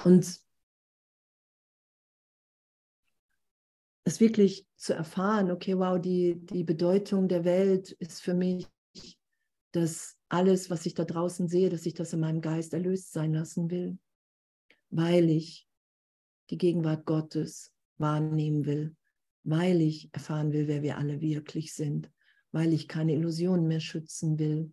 [0.02, 0.40] Und
[4.04, 8.66] es wirklich zu erfahren, okay, wow, die, die Bedeutung der Welt ist für mich,
[9.72, 13.34] dass alles, was ich da draußen sehe, dass ich das in meinem Geist erlöst sein
[13.34, 13.98] lassen will,
[14.90, 15.65] weil ich
[16.50, 18.96] die Gegenwart Gottes wahrnehmen will,
[19.44, 22.10] weil ich erfahren will, wer wir alle wirklich sind,
[22.52, 24.72] weil ich keine Illusionen mehr schützen will,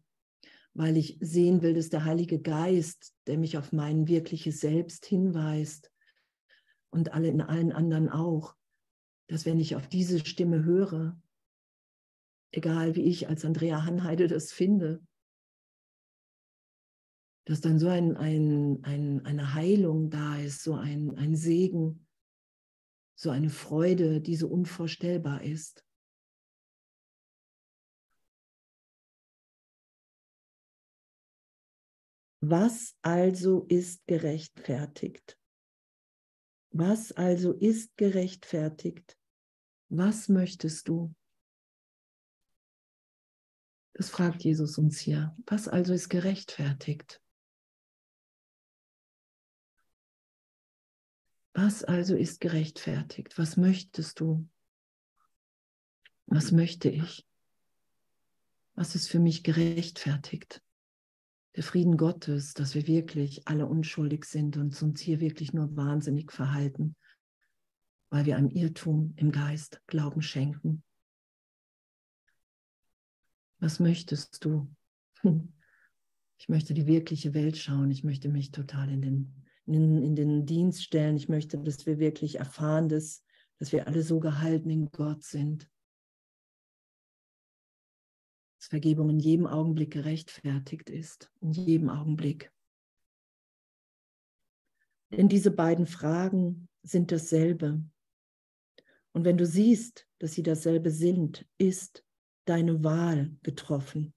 [0.74, 5.92] weil ich sehen will, dass der Heilige Geist, der mich auf mein wirkliches Selbst hinweist
[6.90, 8.56] und alle in allen anderen auch,
[9.28, 11.20] dass wenn ich auf diese Stimme höre,
[12.52, 15.02] egal wie ich als Andrea Hanheide das finde,
[17.46, 22.08] dass dann so ein, ein, ein, eine Heilung da ist, so ein, ein Segen,
[23.16, 25.86] so eine Freude, die so unvorstellbar ist.
[32.46, 35.40] Was also ist gerechtfertigt?
[36.72, 39.18] Was also ist gerechtfertigt?
[39.90, 41.14] Was möchtest du?
[43.94, 45.38] Das fragt Jesus uns hier.
[45.46, 47.23] Was also ist gerechtfertigt?
[51.54, 53.38] Was also ist gerechtfertigt?
[53.38, 54.48] Was möchtest du?
[56.26, 57.28] Was möchte ich?
[58.76, 60.63] Was ist für mich gerechtfertigt?
[61.56, 66.32] Der Frieden Gottes, dass wir wirklich alle unschuldig sind und uns hier wirklich nur wahnsinnig
[66.32, 66.96] verhalten
[68.13, 70.84] weil wir einem Irrtum im Geist Glauben schenken.
[73.58, 74.72] Was möchtest du?
[76.38, 77.89] Ich möchte die wirkliche Welt schauen.
[77.89, 81.15] Ich möchte mich total in den, in, in den Dienst stellen.
[81.15, 83.23] Ich möchte, dass wir wirklich erfahren, dass,
[83.60, 85.69] dass wir alle so gehalten in Gott sind.
[88.58, 91.32] Dass Vergebung in jedem Augenblick gerechtfertigt ist.
[91.41, 92.52] In jedem Augenblick.
[95.12, 97.84] Denn diese beiden Fragen sind dasselbe.
[99.12, 102.04] Und wenn du siehst, dass sie dasselbe sind, ist
[102.45, 104.12] deine Wahl getroffen.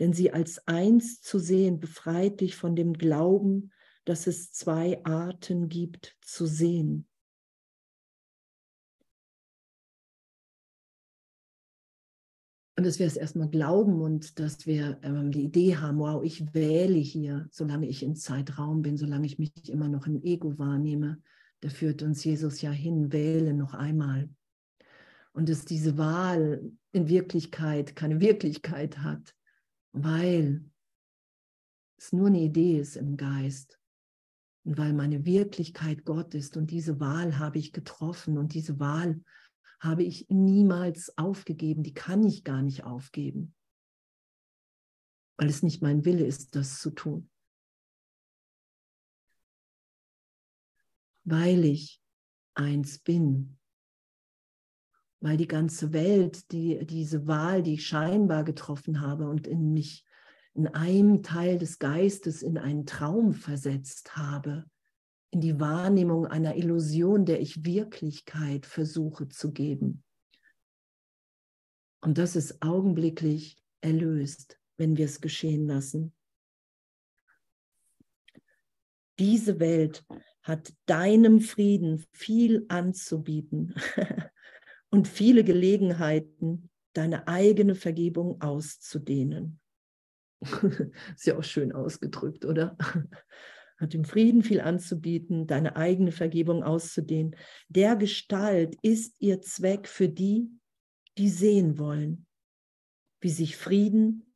[0.00, 3.70] Denn sie als eins zu sehen, befreit dich von dem Glauben,
[4.04, 7.06] dass es zwei Arten gibt zu sehen.
[12.76, 16.54] Und dass wir es erstmal glauben und dass wir ähm, die Idee haben, wow, ich
[16.54, 21.22] wähle hier, solange ich im Zeitraum bin, solange ich mich immer noch im Ego wahrnehme,
[21.60, 24.28] da führt uns Jesus ja hin, wähle noch einmal.
[25.32, 29.34] Und dass diese Wahl in Wirklichkeit keine Wirklichkeit hat,
[29.94, 30.68] weil
[31.96, 33.78] es nur eine Idee ist im Geist.
[34.64, 39.22] Und weil meine Wirklichkeit Gott ist und diese Wahl habe ich getroffen und diese Wahl
[39.78, 43.54] habe ich niemals aufgegeben, die kann ich gar nicht aufgeben,
[45.36, 47.30] weil es nicht mein Wille ist, das zu tun.
[51.24, 52.02] Weil ich
[52.54, 53.58] eins bin,
[55.24, 60.04] weil die ganze Welt, die, diese Wahl, die ich scheinbar getroffen habe und in mich
[60.52, 64.66] in einem Teil des Geistes in einen Traum versetzt habe,
[65.30, 70.04] in die Wahrnehmung einer Illusion, der ich Wirklichkeit versuche zu geben.
[72.02, 76.12] Und das ist augenblicklich erlöst, wenn wir es geschehen lassen.
[79.18, 80.04] Diese Welt
[80.42, 83.74] hat deinem Frieden viel anzubieten
[84.94, 89.58] und viele Gelegenheiten, deine eigene Vergebung auszudehnen.
[91.16, 92.76] Ist ja auch schön ausgedrückt, oder?
[93.80, 97.34] Hat dem Frieden viel anzubieten, deine eigene Vergebung auszudehnen.
[97.68, 100.48] Der Gestalt ist ihr Zweck für die,
[101.18, 102.28] die sehen wollen,
[103.20, 104.32] wie sich Frieden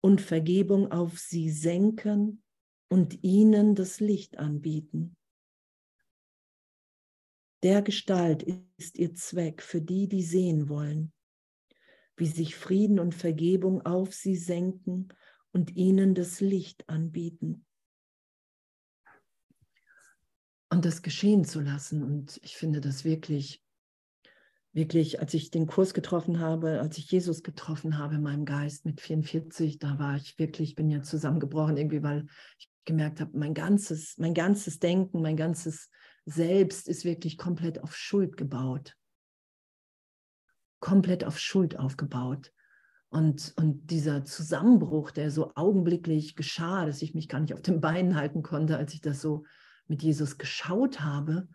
[0.00, 2.42] und Vergebung auf sie senken
[2.90, 5.17] und ihnen das Licht anbieten.
[7.64, 8.44] Der Gestalt
[8.76, 11.12] ist ihr Zweck für die, die sehen wollen,
[12.16, 15.08] wie sich Frieden und Vergebung auf sie senken
[15.52, 17.66] und ihnen das Licht anbieten.
[20.70, 22.04] Und das geschehen zu lassen.
[22.04, 23.64] Und ich finde das wirklich,
[24.72, 28.84] wirklich, als ich den Kurs getroffen habe, als ich Jesus getroffen habe in meinem Geist
[28.84, 32.26] mit 44, da war ich wirklich, bin ja zusammengebrochen irgendwie, weil
[32.58, 35.90] ich gemerkt habe, mein ganzes, mein ganzes Denken, mein ganzes
[36.30, 38.94] Selbst ist wirklich komplett auf Schuld gebaut.
[40.78, 42.52] Komplett auf Schuld aufgebaut.
[43.08, 47.80] Und, und dieser Zusammenbruch, der so augenblicklich geschah, dass ich mich gar nicht auf den
[47.80, 49.46] Beinen halten konnte, als ich das so
[49.86, 51.48] mit Jesus geschaut habe.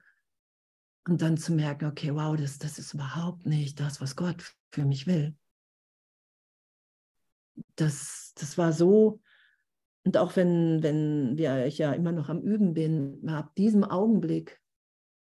[1.07, 4.85] Und dann zu merken, okay, wow, das, das ist überhaupt nicht das, was Gott für
[4.85, 5.35] mich will.
[7.75, 9.21] Das, das war so,
[10.03, 14.62] und auch wenn, wenn wir, ich ja immer noch am Üben bin, ab diesem Augenblick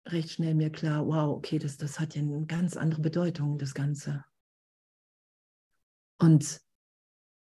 [0.08, 3.74] recht schnell mir klar, wow, okay, das, das hat ja eine ganz andere Bedeutung, das
[3.74, 4.24] Ganze.
[6.20, 6.62] Und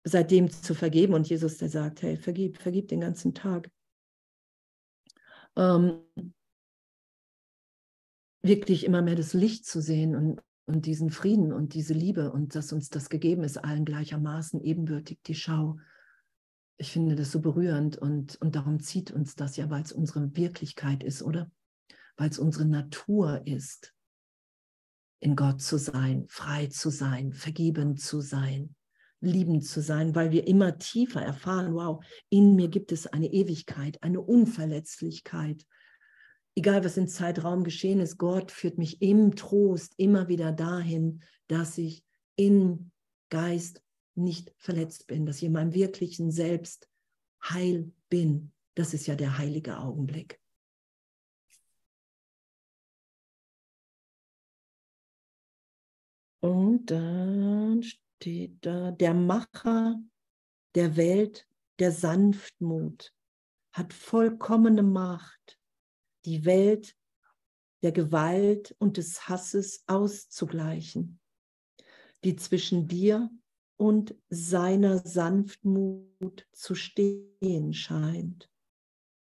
[0.04, 3.70] seitdem zu vergeben und Jesus, der sagt, hey, vergib, vergib den ganzen Tag.
[5.56, 6.02] Ähm,
[8.44, 12.56] wirklich immer mehr das Licht zu sehen und, und diesen Frieden und diese Liebe und
[12.56, 15.78] dass uns das gegeben ist, allen gleichermaßen ebenbürtig die Schau.
[16.78, 20.36] Ich finde das so berührend und, und darum zieht uns das ja, weil es unsere
[20.36, 21.50] Wirklichkeit ist, oder?
[22.17, 23.93] Weil es unsere Natur ist
[25.19, 28.75] in Gott zu sein, frei zu sein, vergeben zu sein,
[29.21, 34.01] liebend zu sein, weil wir immer tiefer erfahren, wow, in mir gibt es eine Ewigkeit,
[34.04, 35.65] eine Unverletzlichkeit.
[36.56, 41.78] Egal, was im Zeitraum geschehen ist, Gott führt mich im Trost immer wieder dahin, dass
[41.78, 42.04] ich
[42.36, 42.91] im
[43.30, 43.82] Geist
[44.15, 46.88] nicht verletzt bin, dass ich in meinem wirklichen Selbst
[47.43, 48.51] heil bin.
[48.75, 50.39] Das ist ja der heilige Augenblick.
[56.46, 60.00] Und dann steht da, der Macher
[60.76, 61.48] der Welt,
[61.80, 63.16] der Sanftmut,
[63.72, 65.60] hat vollkommene Macht,
[66.24, 66.96] die Welt
[67.82, 71.20] der Gewalt und des Hasses auszugleichen,
[72.24, 73.32] die zwischen dir
[73.78, 78.52] und seiner Sanftmut zu stehen scheint.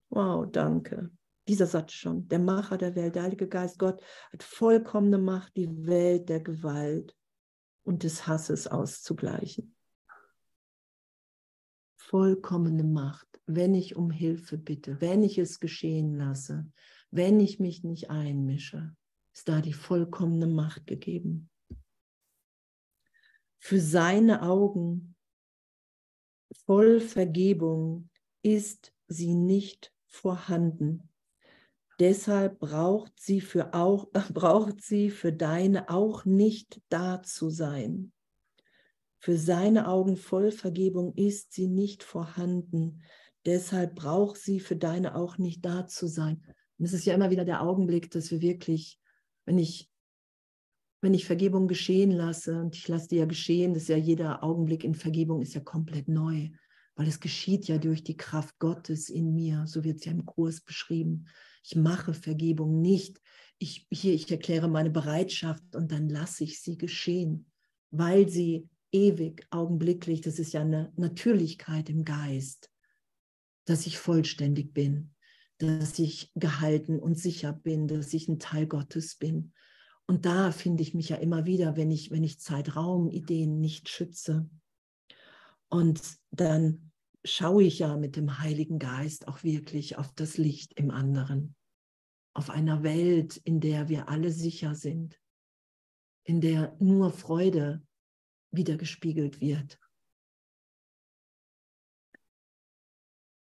[0.09, 1.11] Wow, danke
[1.47, 5.69] dieser Satz schon, der Macher der Welt, der Heilige Geist, Gott hat vollkommene Macht, die
[5.85, 7.15] Welt der Gewalt
[7.83, 9.75] und des Hasses auszugleichen.
[11.97, 16.71] Vollkommene Macht, wenn ich um Hilfe bitte, wenn ich es geschehen lasse,
[17.11, 18.95] wenn ich mich nicht einmische,
[19.33, 21.49] ist da die vollkommene Macht gegeben.
[23.59, 25.15] Für seine Augen
[26.65, 28.09] voll Vergebung
[28.41, 31.09] ist sie nicht vorhanden.
[31.99, 38.11] Deshalb braucht sie für auch braucht sie für deine auch nicht da zu sein.
[39.19, 43.01] Für seine Augen voll Vergebung ist sie nicht vorhanden.
[43.45, 46.43] Deshalb braucht sie für deine auch nicht da zu sein.
[46.77, 48.99] Und es ist ja immer wieder der Augenblick, dass wir wirklich,
[49.45, 49.89] wenn ich
[51.01, 54.43] wenn ich Vergebung geschehen lasse, und ich lasse die ja geschehen, das ist ja jeder
[54.43, 56.49] Augenblick in Vergebung ist ja komplett neu,
[56.95, 60.25] weil es geschieht ja durch die Kraft Gottes in mir, so wird es ja im
[60.25, 61.25] Kurs beschrieben.
[61.63, 63.21] Ich mache Vergebung nicht.
[63.57, 67.51] Ich, hier, ich erkläre meine Bereitschaft und dann lasse ich sie geschehen,
[67.91, 72.69] weil sie ewig, augenblicklich, das ist ja eine Natürlichkeit im Geist,
[73.65, 75.13] dass ich vollständig bin,
[75.57, 79.53] dass ich gehalten und sicher bin, dass ich ein Teil Gottes bin.
[80.07, 84.49] Und da finde ich mich ja immer wieder, wenn ich, wenn ich Zeitraumideen nicht schütze.
[85.69, 86.01] Und
[86.31, 86.91] dann
[87.23, 91.55] schaue ich ja mit dem Heiligen Geist auch wirklich auf das Licht im anderen,
[92.33, 95.19] auf einer Welt, in der wir alle sicher sind,
[96.23, 97.85] in der nur Freude
[98.51, 99.79] wiedergespiegelt wird.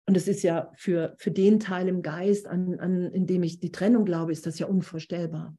[0.08, 3.60] Und es ist ja für, für den Teil im Geist, an, an, in dem ich
[3.60, 5.58] die Trennung glaube, ist das ja unvorstellbar.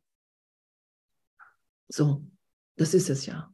[1.89, 2.27] So,
[2.77, 3.52] das ist es ja.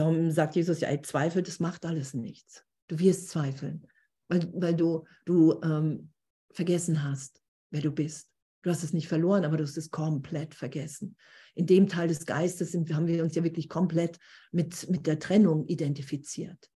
[0.00, 2.64] Darum sagt Jesus ja, ey, Zweifel, das macht alles nichts.
[2.88, 3.86] Du wirst zweifeln,
[4.28, 6.10] weil, weil du, du ähm,
[6.52, 8.30] vergessen hast, wer du bist.
[8.62, 11.16] Du hast es nicht verloren, aber du hast es komplett vergessen.
[11.54, 14.18] In dem Teil des Geistes sind, haben wir uns ja wirklich komplett
[14.52, 16.70] mit, mit der Trennung identifiziert.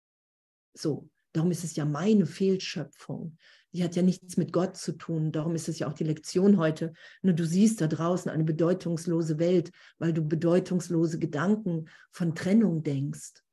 [0.74, 3.38] So, Darum ist es ja meine Fehlschöpfung.
[3.74, 5.32] Die hat ja nichts mit Gott zu tun.
[5.32, 6.94] Darum ist es ja auch die Lektion heute.
[7.22, 13.44] Nur du siehst da draußen eine bedeutungslose Welt, weil du bedeutungslose Gedanken von Trennung denkst.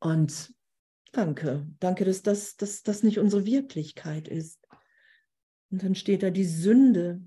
[0.00, 0.54] Und
[1.12, 4.66] danke, danke, dass das, dass das nicht unsere Wirklichkeit ist.
[5.70, 7.20] Und dann steht da, die Sünde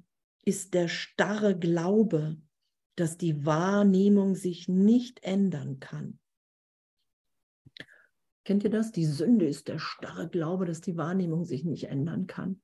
[0.43, 2.37] ist der starre Glaube,
[2.95, 6.19] dass die Wahrnehmung sich nicht ändern kann.
[8.47, 8.93] Kennt ihr das?
[8.93, 12.61] Die Sünde ist der starre Glaube, dass die Wahrnehmung sich nicht ändern kann.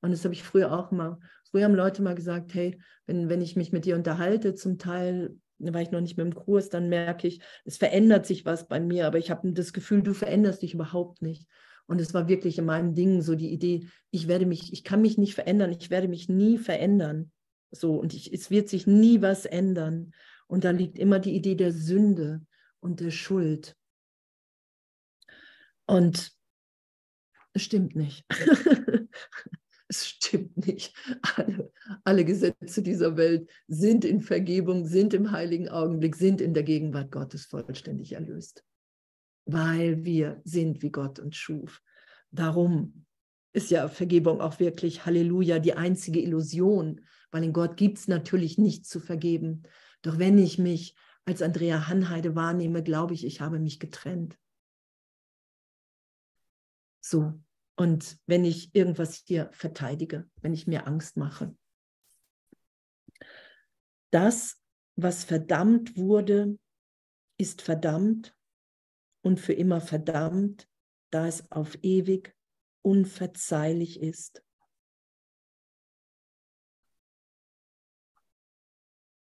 [0.00, 1.18] Und das habe ich früher auch mal,
[1.50, 5.36] früher haben Leute mal gesagt, hey, wenn, wenn ich mich mit dir unterhalte, zum Teil,
[5.58, 8.80] war ich noch nicht mit dem Kurs, dann merke ich, es verändert sich was bei
[8.80, 11.46] mir, aber ich habe das Gefühl, du veränderst dich überhaupt nicht.
[11.84, 15.02] Und es war wirklich in meinem Ding so die Idee, ich werde mich, ich kann
[15.02, 17.32] mich nicht verändern, ich werde mich nie verändern.
[17.70, 20.12] So, und ich, es wird sich nie was ändern.
[20.46, 22.40] Und da liegt immer die Idee der Sünde
[22.80, 23.76] und der Schuld.
[25.86, 26.32] Und
[27.52, 28.24] es stimmt nicht.
[29.88, 30.94] es stimmt nicht.
[31.36, 31.72] Alle,
[32.04, 37.12] alle, Gesetze dieser Welt sind in Vergebung, sind im heiligen Augenblick, sind in der Gegenwart
[37.12, 38.64] Gottes vollständig erlöst.
[39.44, 41.82] Weil wir sind, wie Gott uns schuf.
[42.30, 43.04] Darum
[43.52, 48.56] ist ja Vergebung auch wirklich, Halleluja, die einzige Illusion, weil in Gott gibt es natürlich
[48.56, 49.64] nichts zu vergeben.
[50.00, 54.38] Doch wenn ich mich als Andrea Hanheide wahrnehme, glaube ich, ich habe mich getrennt.
[57.02, 57.34] So.
[57.76, 61.54] Und wenn ich irgendwas hier verteidige, wenn ich mir Angst mache.
[64.10, 64.62] Das,
[64.94, 66.58] was verdammt wurde,
[67.38, 68.36] ist verdammt
[69.22, 70.68] und für immer verdammt,
[71.10, 72.36] da es auf ewig
[72.82, 74.44] unverzeihlich ist.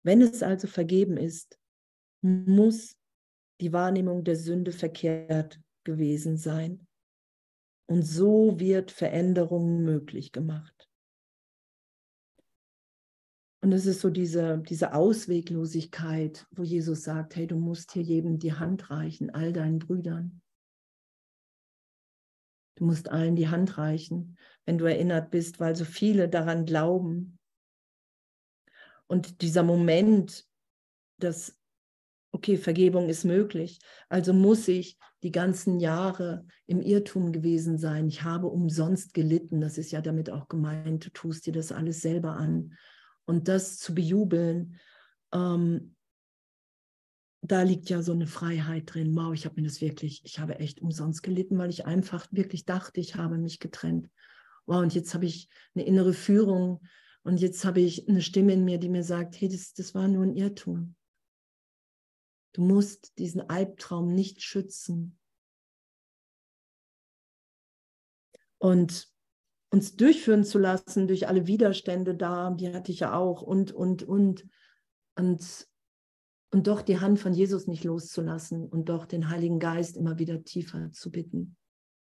[0.03, 1.59] Wenn es also vergeben ist,
[2.21, 2.95] muss
[3.59, 6.87] die Wahrnehmung der Sünde verkehrt gewesen sein.
[7.87, 10.89] Und so wird Veränderung möglich gemacht.
[13.61, 18.37] Und es ist so diese, diese Ausweglosigkeit, wo Jesus sagt, hey, du musst hier jedem
[18.37, 20.41] die Hand reichen, all deinen Brüdern.
[22.75, 27.39] Du musst allen die Hand reichen, wenn du erinnert bist, weil so viele daran glauben.
[29.07, 30.47] Und dieser Moment,
[31.17, 31.57] dass
[32.35, 33.79] okay, Vergebung ist möglich.
[34.09, 38.09] Also muss ich die ganzen Jahre im Irrtum gewesen sein.
[38.09, 39.61] Ich habe umsonst gelitten.
[39.61, 41.05] Das ist ja damit auch gemeint.
[41.05, 42.73] Du tust dir das alles selber an.
[43.23, 44.75] Und das zu bejubeln,
[45.33, 45.95] ähm,
[47.41, 49.15] da liegt ja so eine Freiheit drin.
[49.15, 52.65] Wow, ich habe mir das wirklich, ich habe echt umsonst gelitten, weil ich einfach wirklich
[52.65, 54.09] dachte, ich habe mich getrennt.
[54.65, 56.81] Wow, und jetzt habe ich eine innere Führung
[57.23, 60.07] und jetzt habe ich eine Stimme in mir, die mir sagt, hey, das, das war
[60.07, 60.95] nur ein Irrtum.
[62.55, 65.19] Du musst diesen Albtraum nicht schützen.
[68.57, 69.09] Und
[69.69, 74.03] uns durchführen zu lassen durch alle Widerstände da, die hatte ich ja auch, und, und,
[74.03, 74.47] und.
[75.17, 75.67] Und,
[76.51, 80.45] und doch die Hand von Jesus nicht loszulassen und doch den Heiligen Geist immer wieder
[80.45, 81.57] tiefer zu bitten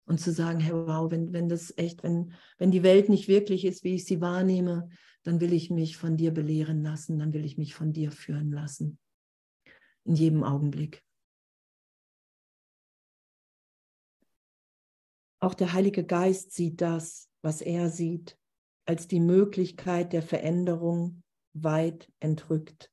[0.05, 3.63] und zu sagen, hey, wow, wenn, wenn das echt, wenn, wenn die Welt nicht wirklich
[3.63, 4.89] ist, wie ich sie wahrnehme,
[5.23, 8.51] dann will ich mich von dir belehren lassen, dann will ich mich von dir führen
[8.51, 8.99] lassen
[10.05, 11.03] in jedem Augenblick.
[15.39, 18.37] Auch der Heilige Geist sieht das, was er sieht,
[18.85, 21.23] als die Möglichkeit der Veränderung
[21.53, 22.91] weit entrückt,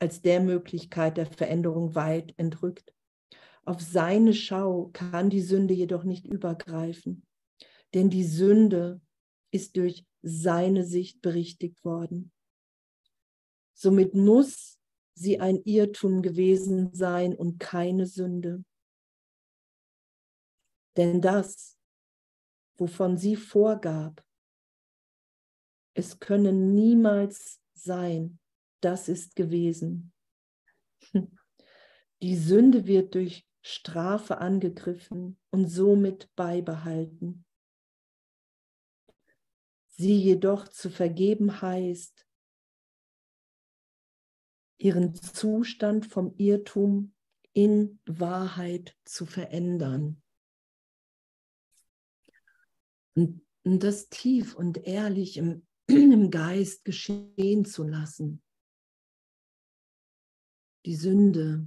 [0.00, 2.92] als der Möglichkeit der Veränderung weit entrückt.
[3.64, 7.24] Auf seine Schau kann die Sünde jedoch nicht übergreifen,
[7.94, 9.00] denn die Sünde
[9.52, 12.32] ist durch seine Sicht berichtigt worden.
[13.74, 14.78] Somit muss
[15.16, 18.64] sie ein Irrtum gewesen sein und keine Sünde.
[20.96, 21.76] Denn das,
[22.76, 24.22] wovon sie vorgab,
[25.94, 28.38] es könne niemals sein,
[28.80, 30.12] das ist gewesen.
[32.22, 37.44] Die Sünde wird durch Strafe angegriffen und somit beibehalten.
[39.88, 42.25] Sie jedoch zu vergeben heißt,
[44.78, 47.14] ihren Zustand vom Irrtum
[47.52, 50.22] in Wahrheit zu verändern.
[53.14, 58.42] Und, das tief und ehrlich im, im Geist geschehen zu lassen.
[60.84, 61.66] Die Sünde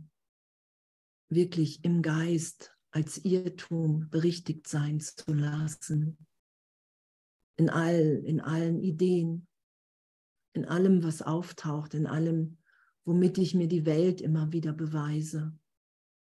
[1.30, 6.26] wirklich im Geist als Irrtum berichtigt sein zu lassen.
[7.58, 9.48] In, all, in allen Ideen,
[10.54, 12.59] in allem, was auftaucht, in allem,
[13.10, 15.52] womit ich mir die Welt immer wieder beweise.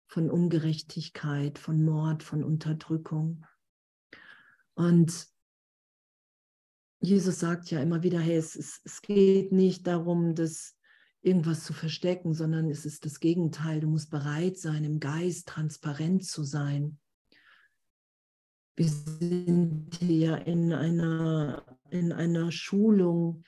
[0.05, 3.43] Von Ungerechtigkeit, von Mord, von Unterdrückung.
[4.75, 5.28] Und
[6.99, 10.78] Jesus sagt ja immer wieder, hey, es, es, es geht nicht darum, dass
[11.23, 13.80] irgendwas zu verstecken, sondern es ist das Gegenteil.
[13.80, 16.99] Du musst bereit sein, im Geist transparent zu sein.
[18.75, 23.43] Wir sind hier in einer, in einer Schulung,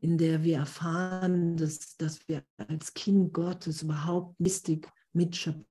[0.00, 5.64] in der wir erfahren, dass, dass wir als Kind Gottes überhaupt mistig Mitschöpfer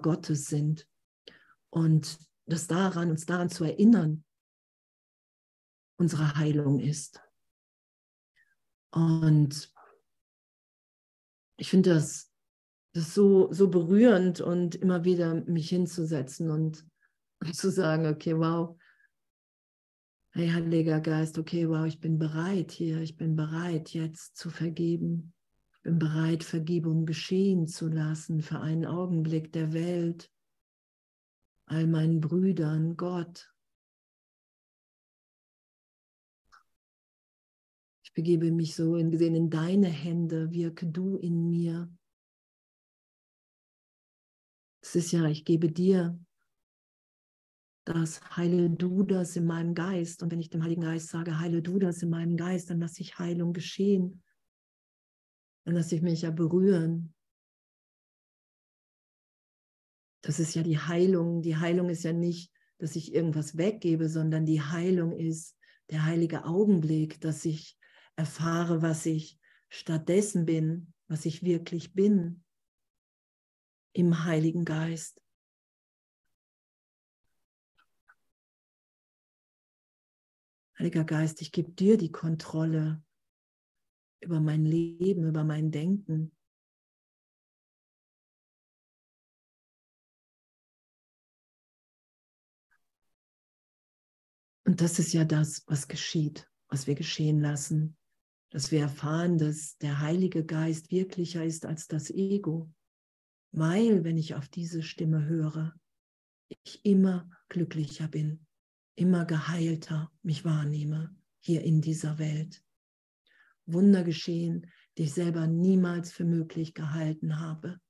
[0.00, 0.88] Gottes sind.
[1.70, 4.24] Und das daran, uns daran zu erinnern,
[5.98, 7.20] unsere Heilung ist.
[8.90, 9.72] Und
[11.56, 12.32] ich finde das,
[12.94, 16.86] das so, so berührend und immer wieder mich hinzusetzen und,
[17.40, 18.78] und zu sagen, okay, wow,
[20.34, 25.32] hey Heiliger Geist, okay, wow, ich bin bereit hier, ich bin bereit jetzt zu vergeben.
[25.76, 30.30] Ich bin bereit, Vergebung geschehen zu lassen für einen Augenblick der Welt,
[31.66, 33.54] all meinen Brüdern, Gott.
[38.14, 41.92] begebe mich so in gesehen in deine Hände, wirke du in mir.
[44.80, 46.18] Es ist ja, ich gebe dir
[47.84, 50.22] das, heile du das in meinem Geist.
[50.22, 53.02] Und wenn ich dem Heiligen Geist sage, heile du das in meinem Geist, dann lasse
[53.02, 54.22] ich Heilung geschehen.
[55.64, 57.14] Dann lasse ich mich ja berühren.
[60.22, 61.42] Das ist ja die Heilung.
[61.42, 65.56] Die Heilung ist ja nicht, dass ich irgendwas weggebe, sondern die Heilung ist
[65.90, 67.78] der heilige Augenblick, dass ich
[68.16, 72.42] erfahre, was ich stattdessen bin, was ich wirklich bin
[73.92, 75.20] im Heiligen Geist.
[80.84, 83.02] Heiliger Geist, ich gebe dir die Kontrolle
[84.20, 86.30] über mein Leben, über mein Denken.
[94.66, 97.96] Und das ist ja das, was geschieht, was wir geschehen lassen
[98.54, 102.72] dass wir erfahren, dass der Heilige Geist wirklicher ist als das Ego,
[103.50, 105.74] weil wenn ich auf diese Stimme höre,
[106.62, 108.46] ich immer glücklicher bin,
[108.96, 112.62] immer geheilter mich wahrnehme hier in dieser Welt.
[113.66, 117.80] Wunder geschehen, die ich selber niemals für möglich gehalten habe,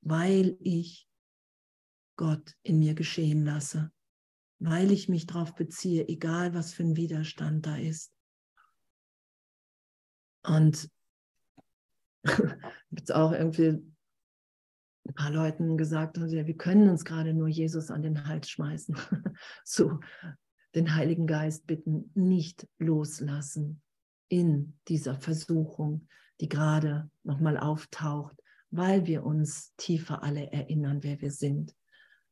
[0.00, 1.08] weil ich
[2.16, 3.92] Gott in mir geschehen lasse,
[4.58, 8.12] weil ich mich darauf beziehe, egal was für ein Widerstand da ist.
[10.42, 10.88] Und
[12.90, 13.82] es auch irgendwie
[15.06, 18.96] ein paar Leuten gesagt, also, wir können uns gerade nur Jesus an den Hals schmeißen.
[19.64, 20.00] so
[20.76, 23.82] den Heiligen Geist bitten, nicht loslassen
[24.28, 26.06] in dieser Versuchung,
[26.40, 28.36] die gerade nochmal auftaucht,
[28.70, 31.74] weil wir uns tiefer alle erinnern, wer wir sind.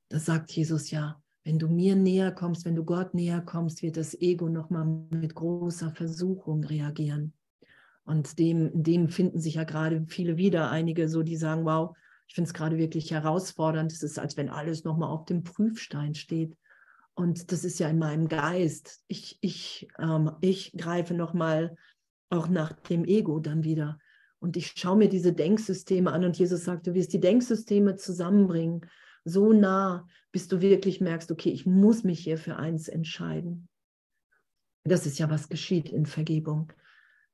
[0.09, 3.97] Das sagt Jesus ja, wenn du mir näher kommst, wenn du Gott näher kommst, wird
[3.97, 7.33] das Ego nochmal mit großer Versuchung reagieren.
[8.05, 12.35] Und dem, dem finden sich ja gerade viele wieder, einige so, die sagen, wow, ich
[12.35, 13.93] finde es gerade wirklich herausfordernd.
[13.93, 16.57] Es ist, als wenn alles nochmal auf dem Prüfstein steht.
[17.15, 19.03] Und das ist ja in meinem Geist.
[19.07, 21.77] Ich, ich, ähm, ich greife nochmal
[22.31, 23.99] auch nach dem Ego dann wieder.
[24.41, 28.91] Und ich schaue mir diese Denksysteme an und Jesus sagt, du wirst die Denksysteme zusammenbringen,
[29.25, 33.69] so nah, bis du wirklich merkst, okay, ich muss mich hier für eins entscheiden.
[34.83, 36.73] Das ist ja, was geschieht in Vergebung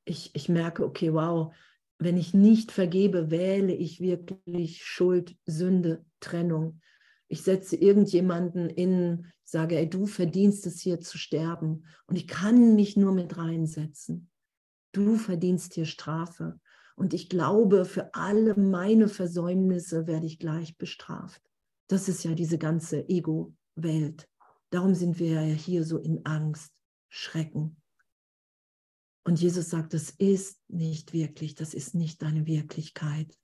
[0.04, 1.54] ich, ich merke, okay, wow,
[1.98, 6.80] wenn ich nicht vergebe, wähle ich wirklich Schuld, Sünde, Trennung.
[7.32, 11.86] Ich setze irgendjemanden in, sage, ey, du verdienst es hier zu sterben.
[12.06, 14.28] Und ich kann mich nur mit reinsetzen.
[14.90, 16.58] Du verdienst hier Strafe.
[16.96, 21.40] Und ich glaube, für alle meine Versäumnisse werde ich gleich bestraft.
[21.86, 24.28] Das ist ja diese ganze Ego-Welt.
[24.70, 26.72] Darum sind wir ja hier so in Angst,
[27.08, 27.76] Schrecken.
[29.24, 33.38] Und Jesus sagt, das ist nicht wirklich, das ist nicht deine Wirklichkeit.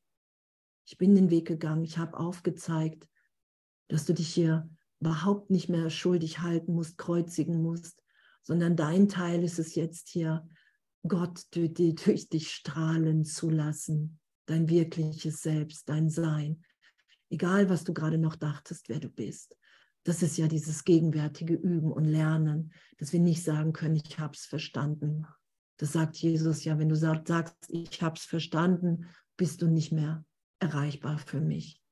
[0.86, 3.08] Ich bin den Weg gegangen, ich habe aufgezeigt,
[3.88, 4.68] dass du dich hier
[5.00, 8.02] überhaupt nicht mehr schuldig halten musst, kreuzigen musst,
[8.42, 10.48] sondern dein Teil ist es jetzt hier,
[11.08, 16.64] Gott durch dich strahlen zu lassen, dein wirkliches Selbst, dein Sein,
[17.30, 19.56] egal was du gerade noch dachtest, wer du bist.
[20.04, 24.34] Das ist ja dieses gegenwärtige Üben und Lernen, dass wir nicht sagen können, ich habe
[24.34, 25.26] es verstanden.
[25.78, 29.06] Das sagt Jesus ja, wenn du sagst, ich habe es verstanden,
[29.36, 30.24] bist du nicht mehr
[30.58, 31.82] erreichbar für mich,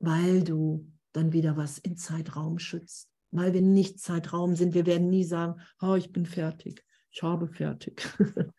[0.00, 3.08] weil du dann wieder was in Zeitraum schützt.
[3.30, 7.46] Weil wir nicht Zeitraum sind, wir werden nie sagen, oh, ich bin fertig, ich habe
[7.46, 8.02] fertig.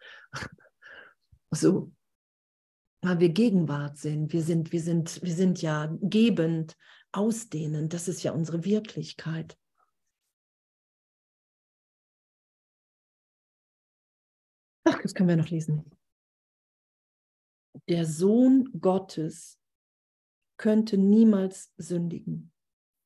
[1.51, 1.91] so,
[3.01, 6.77] weil wir Gegenwart sind, wir sind, wir sind, wir sind ja gebend,
[7.11, 9.57] ausdehnend, das ist ja unsere Wirklichkeit.
[14.85, 15.89] Ach, das können wir noch lesen.
[17.89, 19.60] Der Sohn Gottes
[20.61, 22.51] könnte niemals sündigen.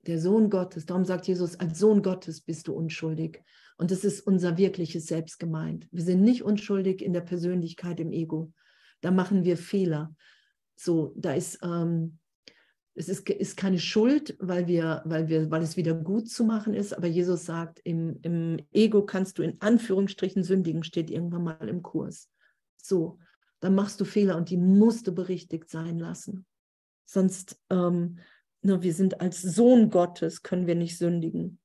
[0.06, 3.41] Der Sohn Gottes, darum sagt Jesus, als Sohn Gottes bist du unschuldig.
[3.78, 5.88] Und das ist unser wirkliches Selbst gemeint.
[5.89, 8.51] Wir sind nicht unschuldig in der Persönlichkeit, im Ego.
[8.99, 10.14] Da machen wir Fehler.
[10.76, 12.20] So, da ist, ähm,
[12.93, 16.74] es ist, ist keine Schuld, weil, wir, weil, wir, weil es wieder gut zu machen
[16.74, 16.91] ist.
[16.91, 21.82] Aber Jesus sagt, im, im Ego kannst du in Anführungsstrichen sündigen, steht irgendwann mal im
[21.82, 22.30] Kurs.
[22.76, 23.18] So,
[23.62, 26.45] dann machst du Fehler und die musst du berichtigt sein lassen.
[27.06, 28.20] Sonst, ähm,
[28.62, 31.60] na, wir sind als Sohn Gottes, können wir nicht sündigen.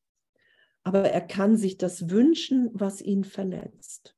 [0.82, 4.16] Aber er kann sich das wünschen, was ihn verletzt.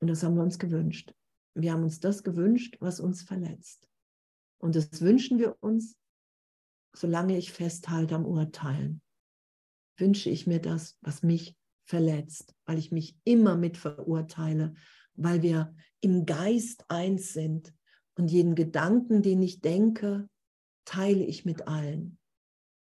[0.00, 1.14] Und das haben wir uns gewünscht.
[1.54, 3.88] Wir haben uns das gewünscht, was uns verletzt.
[4.58, 5.96] Und das wünschen wir uns,
[6.94, 9.02] solange ich festhalte am Urteilen.
[9.96, 14.74] Wünsche ich mir das, was mich verletzt, weil ich mich immer mit verurteile,
[15.14, 17.74] weil wir im Geist eins sind
[18.20, 20.28] und jeden Gedanken, den ich denke,
[20.84, 22.18] teile ich mit allen.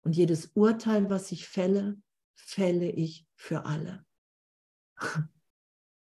[0.03, 1.97] Und jedes Urteil, was ich fälle,
[2.37, 4.05] fälle ich für alle.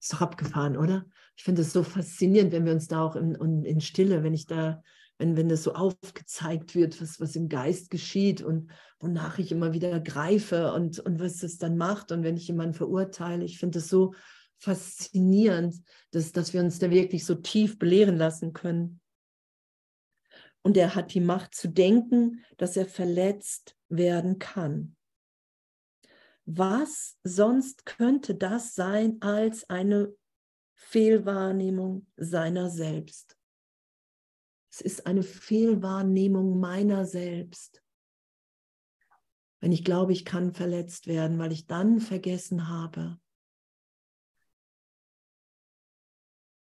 [0.00, 1.04] Ist doch abgefahren, oder?
[1.36, 4.46] Ich finde es so faszinierend, wenn wir uns da auch in, in Stille, wenn ich
[4.46, 4.82] da,
[5.18, 9.74] wenn, wenn das so aufgezeigt wird, was, was im Geist geschieht und wonach ich immer
[9.74, 13.44] wieder greife und, und was das dann macht und wenn ich jemanden verurteile.
[13.44, 14.14] Ich finde es so
[14.56, 15.74] faszinierend,
[16.12, 19.00] dass, dass wir uns da wirklich so tief belehren lassen können.
[20.62, 24.96] Und er hat die Macht zu denken, dass er verletzt werden kann.
[26.44, 30.14] Was sonst könnte das sein als eine
[30.74, 33.38] Fehlwahrnehmung seiner selbst?
[34.70, 37.82] Es ist eine Fehlwahrnehmung meiner selbst.
[39.60, 43.18] Wenn ich glaube, ich kann verletzt werden, weil ich dann vergessen habe,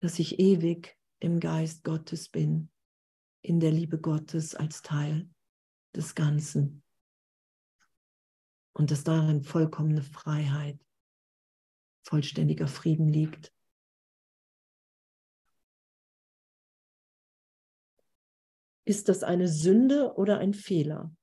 [0.01, 2.72] dass ich ewig im Geist Gottes bin,
[3.43, 5.28] in der Liebe Gottes als Teil
[5.95, 6.82] des Ganzen.
[8.72, 10.80] Und dass darin vollkommene Freiheit,
[12.05, 13.53] vollständiger Frieden liegt.
[18.84, 21.14] Ist das eine Sünde oder ein Fehler?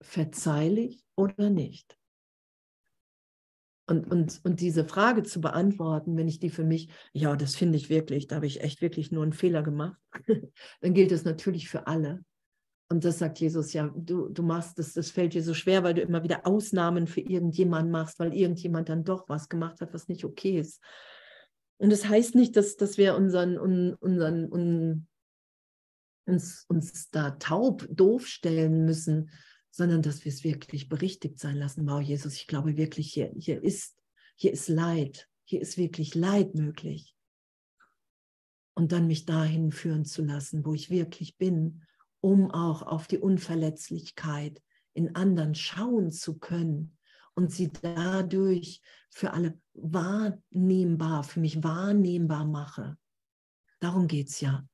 [0.00, 1.98] Verzeihlich oder nicht?
[3.92, 7.76] Und, und, und diese Frage zu beantworten, wenn ich die für mich, ja, das finde
[7.76, 10.00] ich wirklich, da habe ich echt wirklich nur einen Fehler gemacht,
[10.80, 12.24] dann gilt das natürlich für alle.
[12.88, 15.92] Und das sagt Jesus, ja, du, du machst das, das fällt dir so schwer, weil
[15.92, 20.08] du immer wieder Ausnahmen für irgendjemanden machst, weil irgendjemand dann doch was gemacht hat, was
[20.08, 20.80] nicht okay ist.
[21.76, 25.06] Und das heißt nicht, dass, dass wir unseren, unseren, unseren
[26.24, 29.28] uns, uns da taub, doof stellen müssen,
[29.72, 31.88] sondern dass wir es wirklich berichtigt sein lassen.
[31.88, 33.96] Wow, Jesus, ich glaube wirklich, hier, hier, ist,
[34.36, 37.16] hier ist Leid, hier ist wirklich Leid möglich.
[38.74, 41.84] Und dann mich dahin führen zu lassen, wo ich wirklich bin,
[42.20, 44.62] um auch auf die Unverletzlichkeit
[44.92, 46.98] in anderen schauen zu können
[47.34, 52.98] und sie dadurch für alle wahrnehmbar, für mich wahrnehmbar mache.
[53.80, 54.66] Darum geht es ja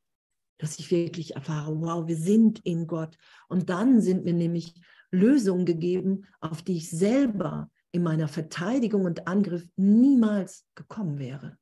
[0.59, 3.17] dass ich wirklich erfahre, wow, wir sind in Gott.
[3.49, 4.75] Und dann sind mir nämlich
[5.11, 11.57] Lösungen gegeben, auf die ich selber in meiner Verteidigung und Angriff niemals gekommen wäre.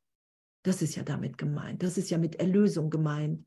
[0.63, 1.83] Das ist ja damit gemeint.
[1.83, 3.47] Das ist ja mit Erlösung gemeint.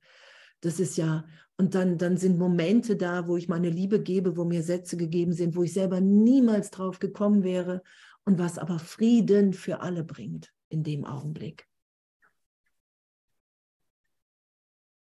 [0.61, 1.25] Das ist ja,
[1.57, 5.33] und dann, dann sind Momente da, wo ich meine Liebe gebe, wo mir Sätze gegeben
[5.33, 7.83] sind, wo ich selber niemals drauf gekommen wäre
[8.23, 11.68] und was aber Frieden für alle bringt in dem Augenblick.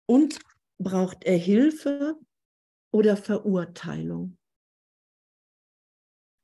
[0.07, 0.39] Und
[0.79, 2.19] braucht er Hilfe
[2.91, 4.37] oder Verurteilung?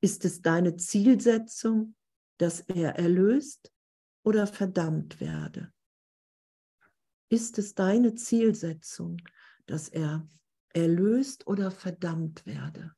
[0.01, 1.95] Ist es deine Zielsetzung,
[2.39, 3.73] dass er erlöst?
[4.29, 5.73] oder verdammt werde?
[7.31, 9.17] Ist es deine Zielsetzung,
[9.65, 10.29] dass er
[10.75, 12.95] erlöst oder verdammt werde?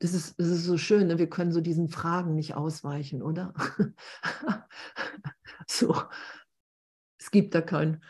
[0.00, 1.18] Das ist, das ist so schön, ne?
[1.18, 3.54] wir können so diesen Fragen nicht ausweichen, oder?
[5.66, 6.02] so,
[7.18, 8.02] es gibt da kein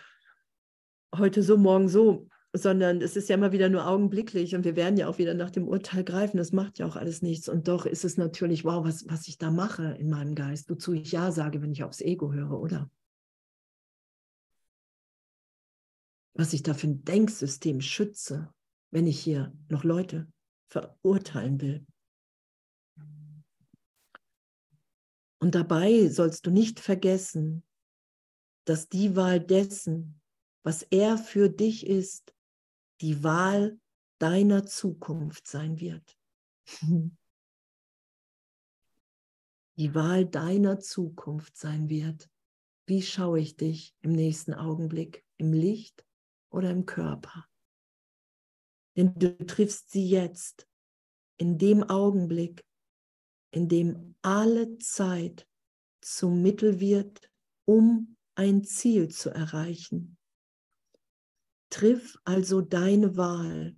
[1.17, 4.97] heute so, morgen so, sondern es ist ja immer wieder nur augenblicklich und wir werden
[4.97, 6.37] ja auch wieder nach dem Urteil greifen.
[6.37, 7.49] Das macht ja auch alles nichts.
[7.49, 10.93] Und doch ist es natürlich, wow, was, was ich da mache in meinem Geist, wozu
[10.93, 12.91] ich Ja sage, wenn ich aufs Ego höre, oder?
[16.35, 18.53] Was ich da für ein Denksystem schütze,
[18.91, 20.27] wenn ich hier noch Leute
[20.69, 21.87] verurteilen will.
[25.43, 27.63] Und dabei sollst du nicht vergessen,
[28.67, 30.20] dass die Wahl dessen,
[30.63, 32.35] was er für dich ist,
[33.01, 33.81] die Wahl
[34.19, 36.17] deiner Zukunft sein wird.
[39.77, 42.29] Die Wahl deiner Zukunft sein wird.
[42.87, 45.25] Wie schaue ich dich im nächsten Augenblick?
[45.39, 46.05] Im Licht
[46.51, 47.47] oder im Körper?
[48.95, 50.69] Denn du triffst sie jetzt,
[51.39, 52.63] in dem Augenblick,
[53.53, 55.49] in dem alle Zeit
[56.03, 57.31] zum Mittel wird,
[57.65, 60.19] um ein Ziel zu erreichen.
[61.71, 63.77] Triff also deine Wahl.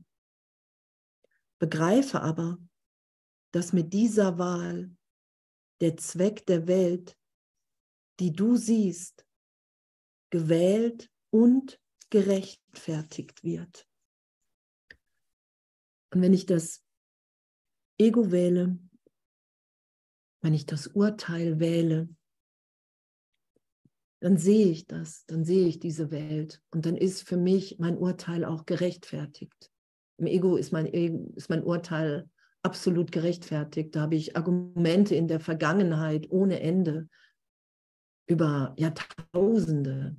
[1.58, 2.58] Begreife aber,
[3.52, 4.90] dass mit dieser Wahl
[5.80, 7.16] der Zweck der Welt,
[8.18, 9.26] die du siehst,
[10.30, 11.80] gewählt und
[12.10, 13.86] gerechtfertigt wird.
[16.12, 16.84] Und wenn ich das
[17.98, 18.78] Ego wähle,
[20.40, 22.08] wenn ich das Urteil wähle,
[24.22, 27.98] dann sehe ich das, dann sehe ich diese Welt und dann ist für mich mein
[27.98, 29.68] Urteil auch gerechtfertigt.
[30.16, 32.30] Im Ego ist mein, ist mein Urteil
[32.62, 33.96] absolut gerechtfertigt.
[33.96, 37.08] Da habe ich Argumente in der Vergangenheit ohne Ende
[38.28, 40.16] über Jahrtausende.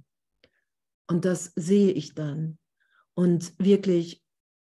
[1.08, 2.58] Und das sehe ich dann.
[3.14, 4.22] Und wirklich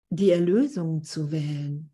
[0.08, 1.92] die Erlösung zu wählen,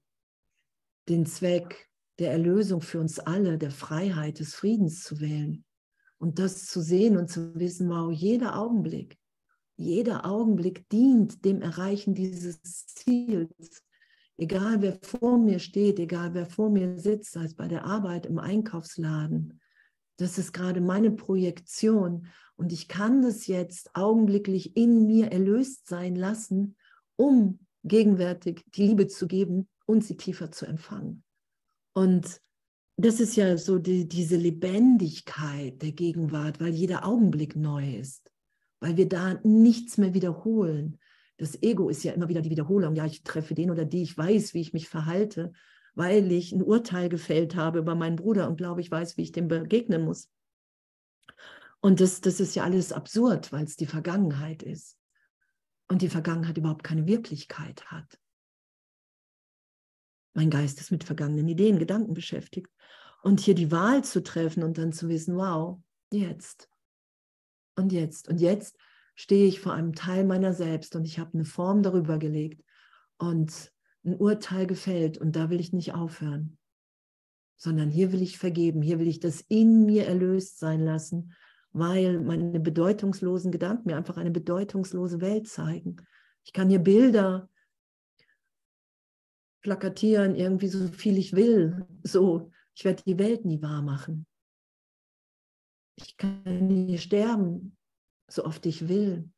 [1.08, 5.64] den Zweck der Erlösung für uns alle, der Freiheit, des Friedens zu wählen
[6.22, 9.18] und das zu sehen und zu wissen, wow, jeder Augenblick,
[9.74, 13.82] jeder Augenblick dient dem Erreichen dieses Ziels.
[14.36, 18.26] Egal wer vor mir steht, egal wer vor mir sitzt, sei es bei der Arbeit,
[18.26, 19.60] im Einkaufsladen,
[20.16, 26.14] das ist gerade meine Projektion und ich kann das jetzt augenblicklich in mir erlöst sein
[26.14, 26.76] lassen,
[27.16, 31.24] um gegenwärtig die Liebe zu geben und sie tiefer zu empfangen.
[31.94, 32.40] Und
[33.04, 38.30] das ist ja so die, diese Lebendigkeit der Gegenwart, weil jeder Augenblick neu ist,
[38.80, 40.98] weil wir da nichts mehr wiederholen.
[41.38, 42.94] Das Ego ist ja immer wieder die Wiederholung.
[42.94, 45.52] Ja, ich treffe den oder die, ich weiß, wie ich mich verhalte,
[45.94, 49.32] weil ich ein Urteil gefällt habe über meinen Bruder und glaube, ich weiß, wie ich
[49.32, 50.28] dem begegnen muss.
[51.80, 54.96] Und das, das ist ja alles absurd, weil es die Vergangenheit ist
[55.88, 58.21] und die Vergangenheit überhaupt keine Wirklichkeit hat.
[60.34, 62.68] Mein Geist ist mit vergangenen Ideen, Gedanken beschäftigt.
[63.22, 65.80] Und hier die Wahl zu treffen und dann zu wissen, wow,
[66.10, 66.68] jetzt
[67.76, 68.76] und jetzt und jetzt
[69.14, 72.62] stehe ich vor einem Teil meiner selbst und ich habe eine Form darüber gelegt
[73.18, 73.72] und
[74.04, 76.58] ein Urteil gefällt und da will ich nicht aufhören,
[77.56, 81.34] sondern hier will ich vergeben, hier will ich das in mir erlöst sein lassen
[81.72, 85.96] weil meine bedeutungslosen Gedanken mir einfach eine bedeutungslose Welt zeigen.
[86.44, 87.48] Ich kann hier Bilder
[89.62, 91.86] plakatieren, irgendwie so viel ich will.
[92.02, 94.26] So, ich werde die Welt nie wahr machen.
[95.96, 97.76] Ich kann hier sterben,
[98.28, 99.30] so oft ich will.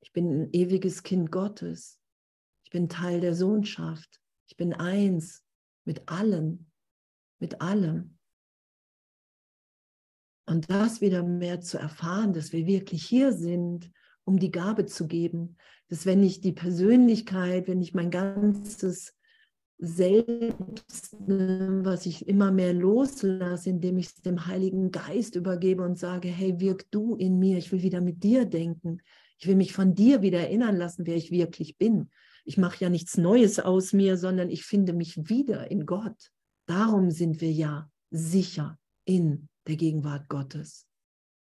[0.00, 2.00] Ich bin ein ewiges Kind Gottes.
[2.64, 4.20] Ich bin Teil der Sohnschaft.
[4.46, 5.44] Ich bin eins
[5.84, 6.66] mit allem,
[7.38, 8.18] mit allem.
[10.46, 13.90] Und das wieder mehr zu erfahren, dass wir wirklich hier sind,
[14.24, 15.56] um die Gabe zu geben,
[15.88, 19.17] dass wenn ich die Persönlichkeit, wenn ich mein ganzes
[19.80, 26.28] Selbst, was ich immer mehr loslasse, indem ich es dem Heiligen Geist übergebe und sage,
[26.28, 29.00] hey, wirk du in mir, ich will wieder mit dir denken,
[29.38, 32.10] ich will mich von dir wieder erinnern lassen, wer ich wirklich bin.
[32.44, 36.32] Ich mache ja nichts Neues aus mir, sondern ich finde mich wieder in Gott.
[36.66, 40.86] Darum sind wir ja sicher in der Gegenwart Gottes.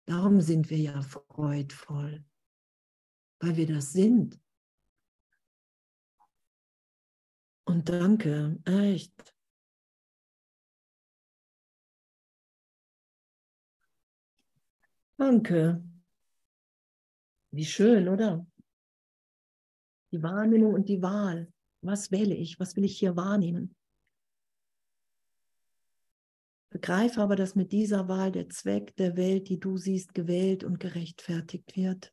[0.04, 2.22] Darum sind wir ja freudvoll,
[3.40, 4.38] weil wir das sind.
[7.66, 9.34] Und danke, echt.
[15.18, 15.82] Danke.
[17.50, 18.46] Wie schön, oder?
[20.12, 21.52] Die Wahrnehmung und die Wahl.
[21.80, 22.60] Was wähle ich?
[22.60, 23.74] Was will ich hier wahrnehmen?
[26.70, 30.78] Begreife aber, dass mit dieser Wahl der Zweck der Welt, die du siehst, gewählt und
[30.78, 32.12] gerechtfertigt wird.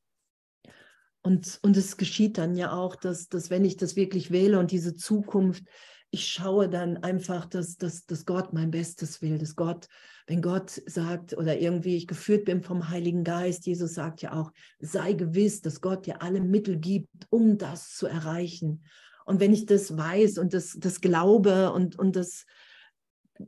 [1.24, 4.72] Und, und es geschieht dann ja auch, dass, dass wenn ich das wirklich wähle und
[4.72, 5.64] diese Zukunft,
[6.12, 9.88] ich schaue dann einfach, dass, dass, dass Gott mein Bestes will, dass Gott,
[10.28, 14.52] wenn Gott sagt oder irgendwie ich geführt bin vom Heiligen Geist, Jesus sagt ja auch,
[14.80, 18.84] sei gewiss, dass Gott dir alle Mittel gibt, um das zu erreichen.
[19.26, 22.46] Und wenn ich das weiß und das, das glaube und, und das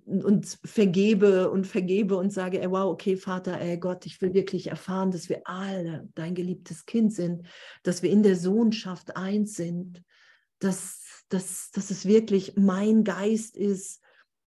[0.06, 4.68] und vergebe und vergebe und sage, ey, wow, okay, Vater, ey Gott, ich will wirklich
[4.68, 7.43] erfahren, dass wir alle dein geliebtes Kind sind,
[7.84, 10.04] dass wir in der Sohnschaft eins sind,
[10.60, 14.02] dass, dass, dass es wirklich mein Geist ist,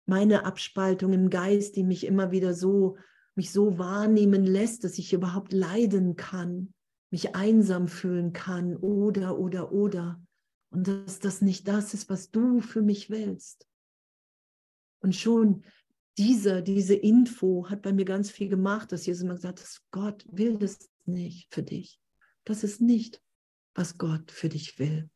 [0.06, 2.96] meine Abspaltung im Geist, die mich immer wieder so,
[3.34, 6.72] mich so wahrnehmen lässt, dass ich überhaupt leiden kann,
[7.10, 10.20] mich einsam fühlen kann oder, oder, oder.
[10.70, 13.67] Und dass das nicht das ist, was du für mich willst.
[15.00, 15.64] Und schon
[16.16, 20.26] diese, diese Info hat bei mir ganz viel gemacht, dass Jesus immer gesagt hat, Gott
[20.30, 22.00] will das nicht für dich.
[22.44, 23.22] Das ist nicht,
[23.74, 25.08] was Gott für dich will.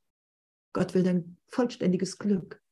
[0.73, 2.63] Gott will dein vollständiges Glück.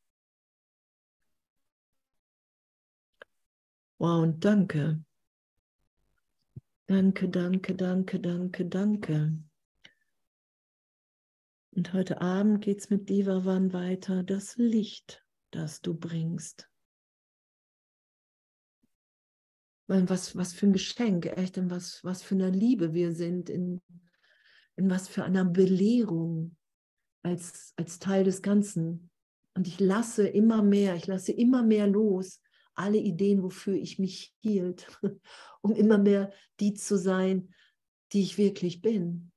[3.99, 5.05] Wow, und danke.
[6.87, 9.39] Danke, danke, danke, danke, danke.
[11.73, 16.70] Und heute Abend geht es mit Divavan weiter, das Licht, das du bringst.
[19.91, 23.81] Was, was für ein Geschenk, echt, in was, was für eine Liebe wir sind, in,
[24.77, 26.57] in was für einer Belehrung
[27.23, 29.11] als, als Teil des Ganzen.
[29.55, 32.41] Und ich lasse immer mehr, ich lasse immer mehr los,
[32.75, 34.87] alle Ideen, wofür ich mich hielt,
[35.61, 37.53] um immer mehr die zu sein,
[38.13, 39.33] die ich wirklich bin.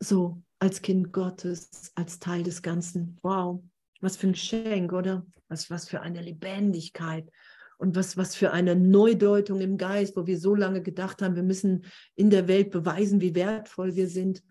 [0.00, 3.18] So, als Kind Gottes, als Teil des Ganzen.
[3.22, 3.62] Wow,
[4.00, 5.26] was für ein Geschenk, oder?
[5.48, 7.30] Was, was für eine Lebendigkeit
[7.78, 11.44] und was, was für eine Neudeutung im Geist, wo wir so lange gedacht haben, wir
[11.44, 11.84] müssen
[12.16, 14.42] in der Welt beweisen, wie wertvoll wir sind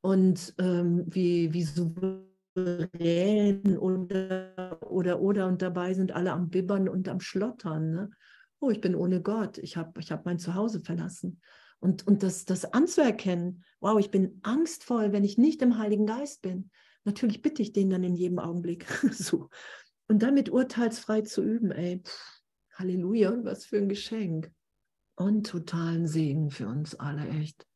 [0.00, 5.46] und ähm, wie, wie souverän oder, oder, oder.
[5.46, 7.92] Und dabei sind alle am Bibbern und am Schlottern.
[7.92, 8.10] Ne?
[8.58, 11.40] Oh, ich bin ohne Gott, ich habe ich hab mein Zuhause verlassen.
[11.78, 16.42] Und, und das, das anzuerkennen, wow, ich bin angstvoll, wenn ich nicht im Heiligen Geist
[16.42, 16.70] bin.
[17.04, 19.50] Natürlich bitte ich den dann in jedem Augenblick so.
[20.08, 22.41] Und damit urteilsfrei zu üben, ey, pff,
[22.74, 24.50] Halleluja, was für ein Geschenk.
[25.14, 27.66] Und totalen Segen für uns alle, echt.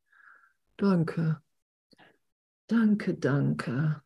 [0.76, 1.40] Danke.
[2.66, 4.02] Danke, danke.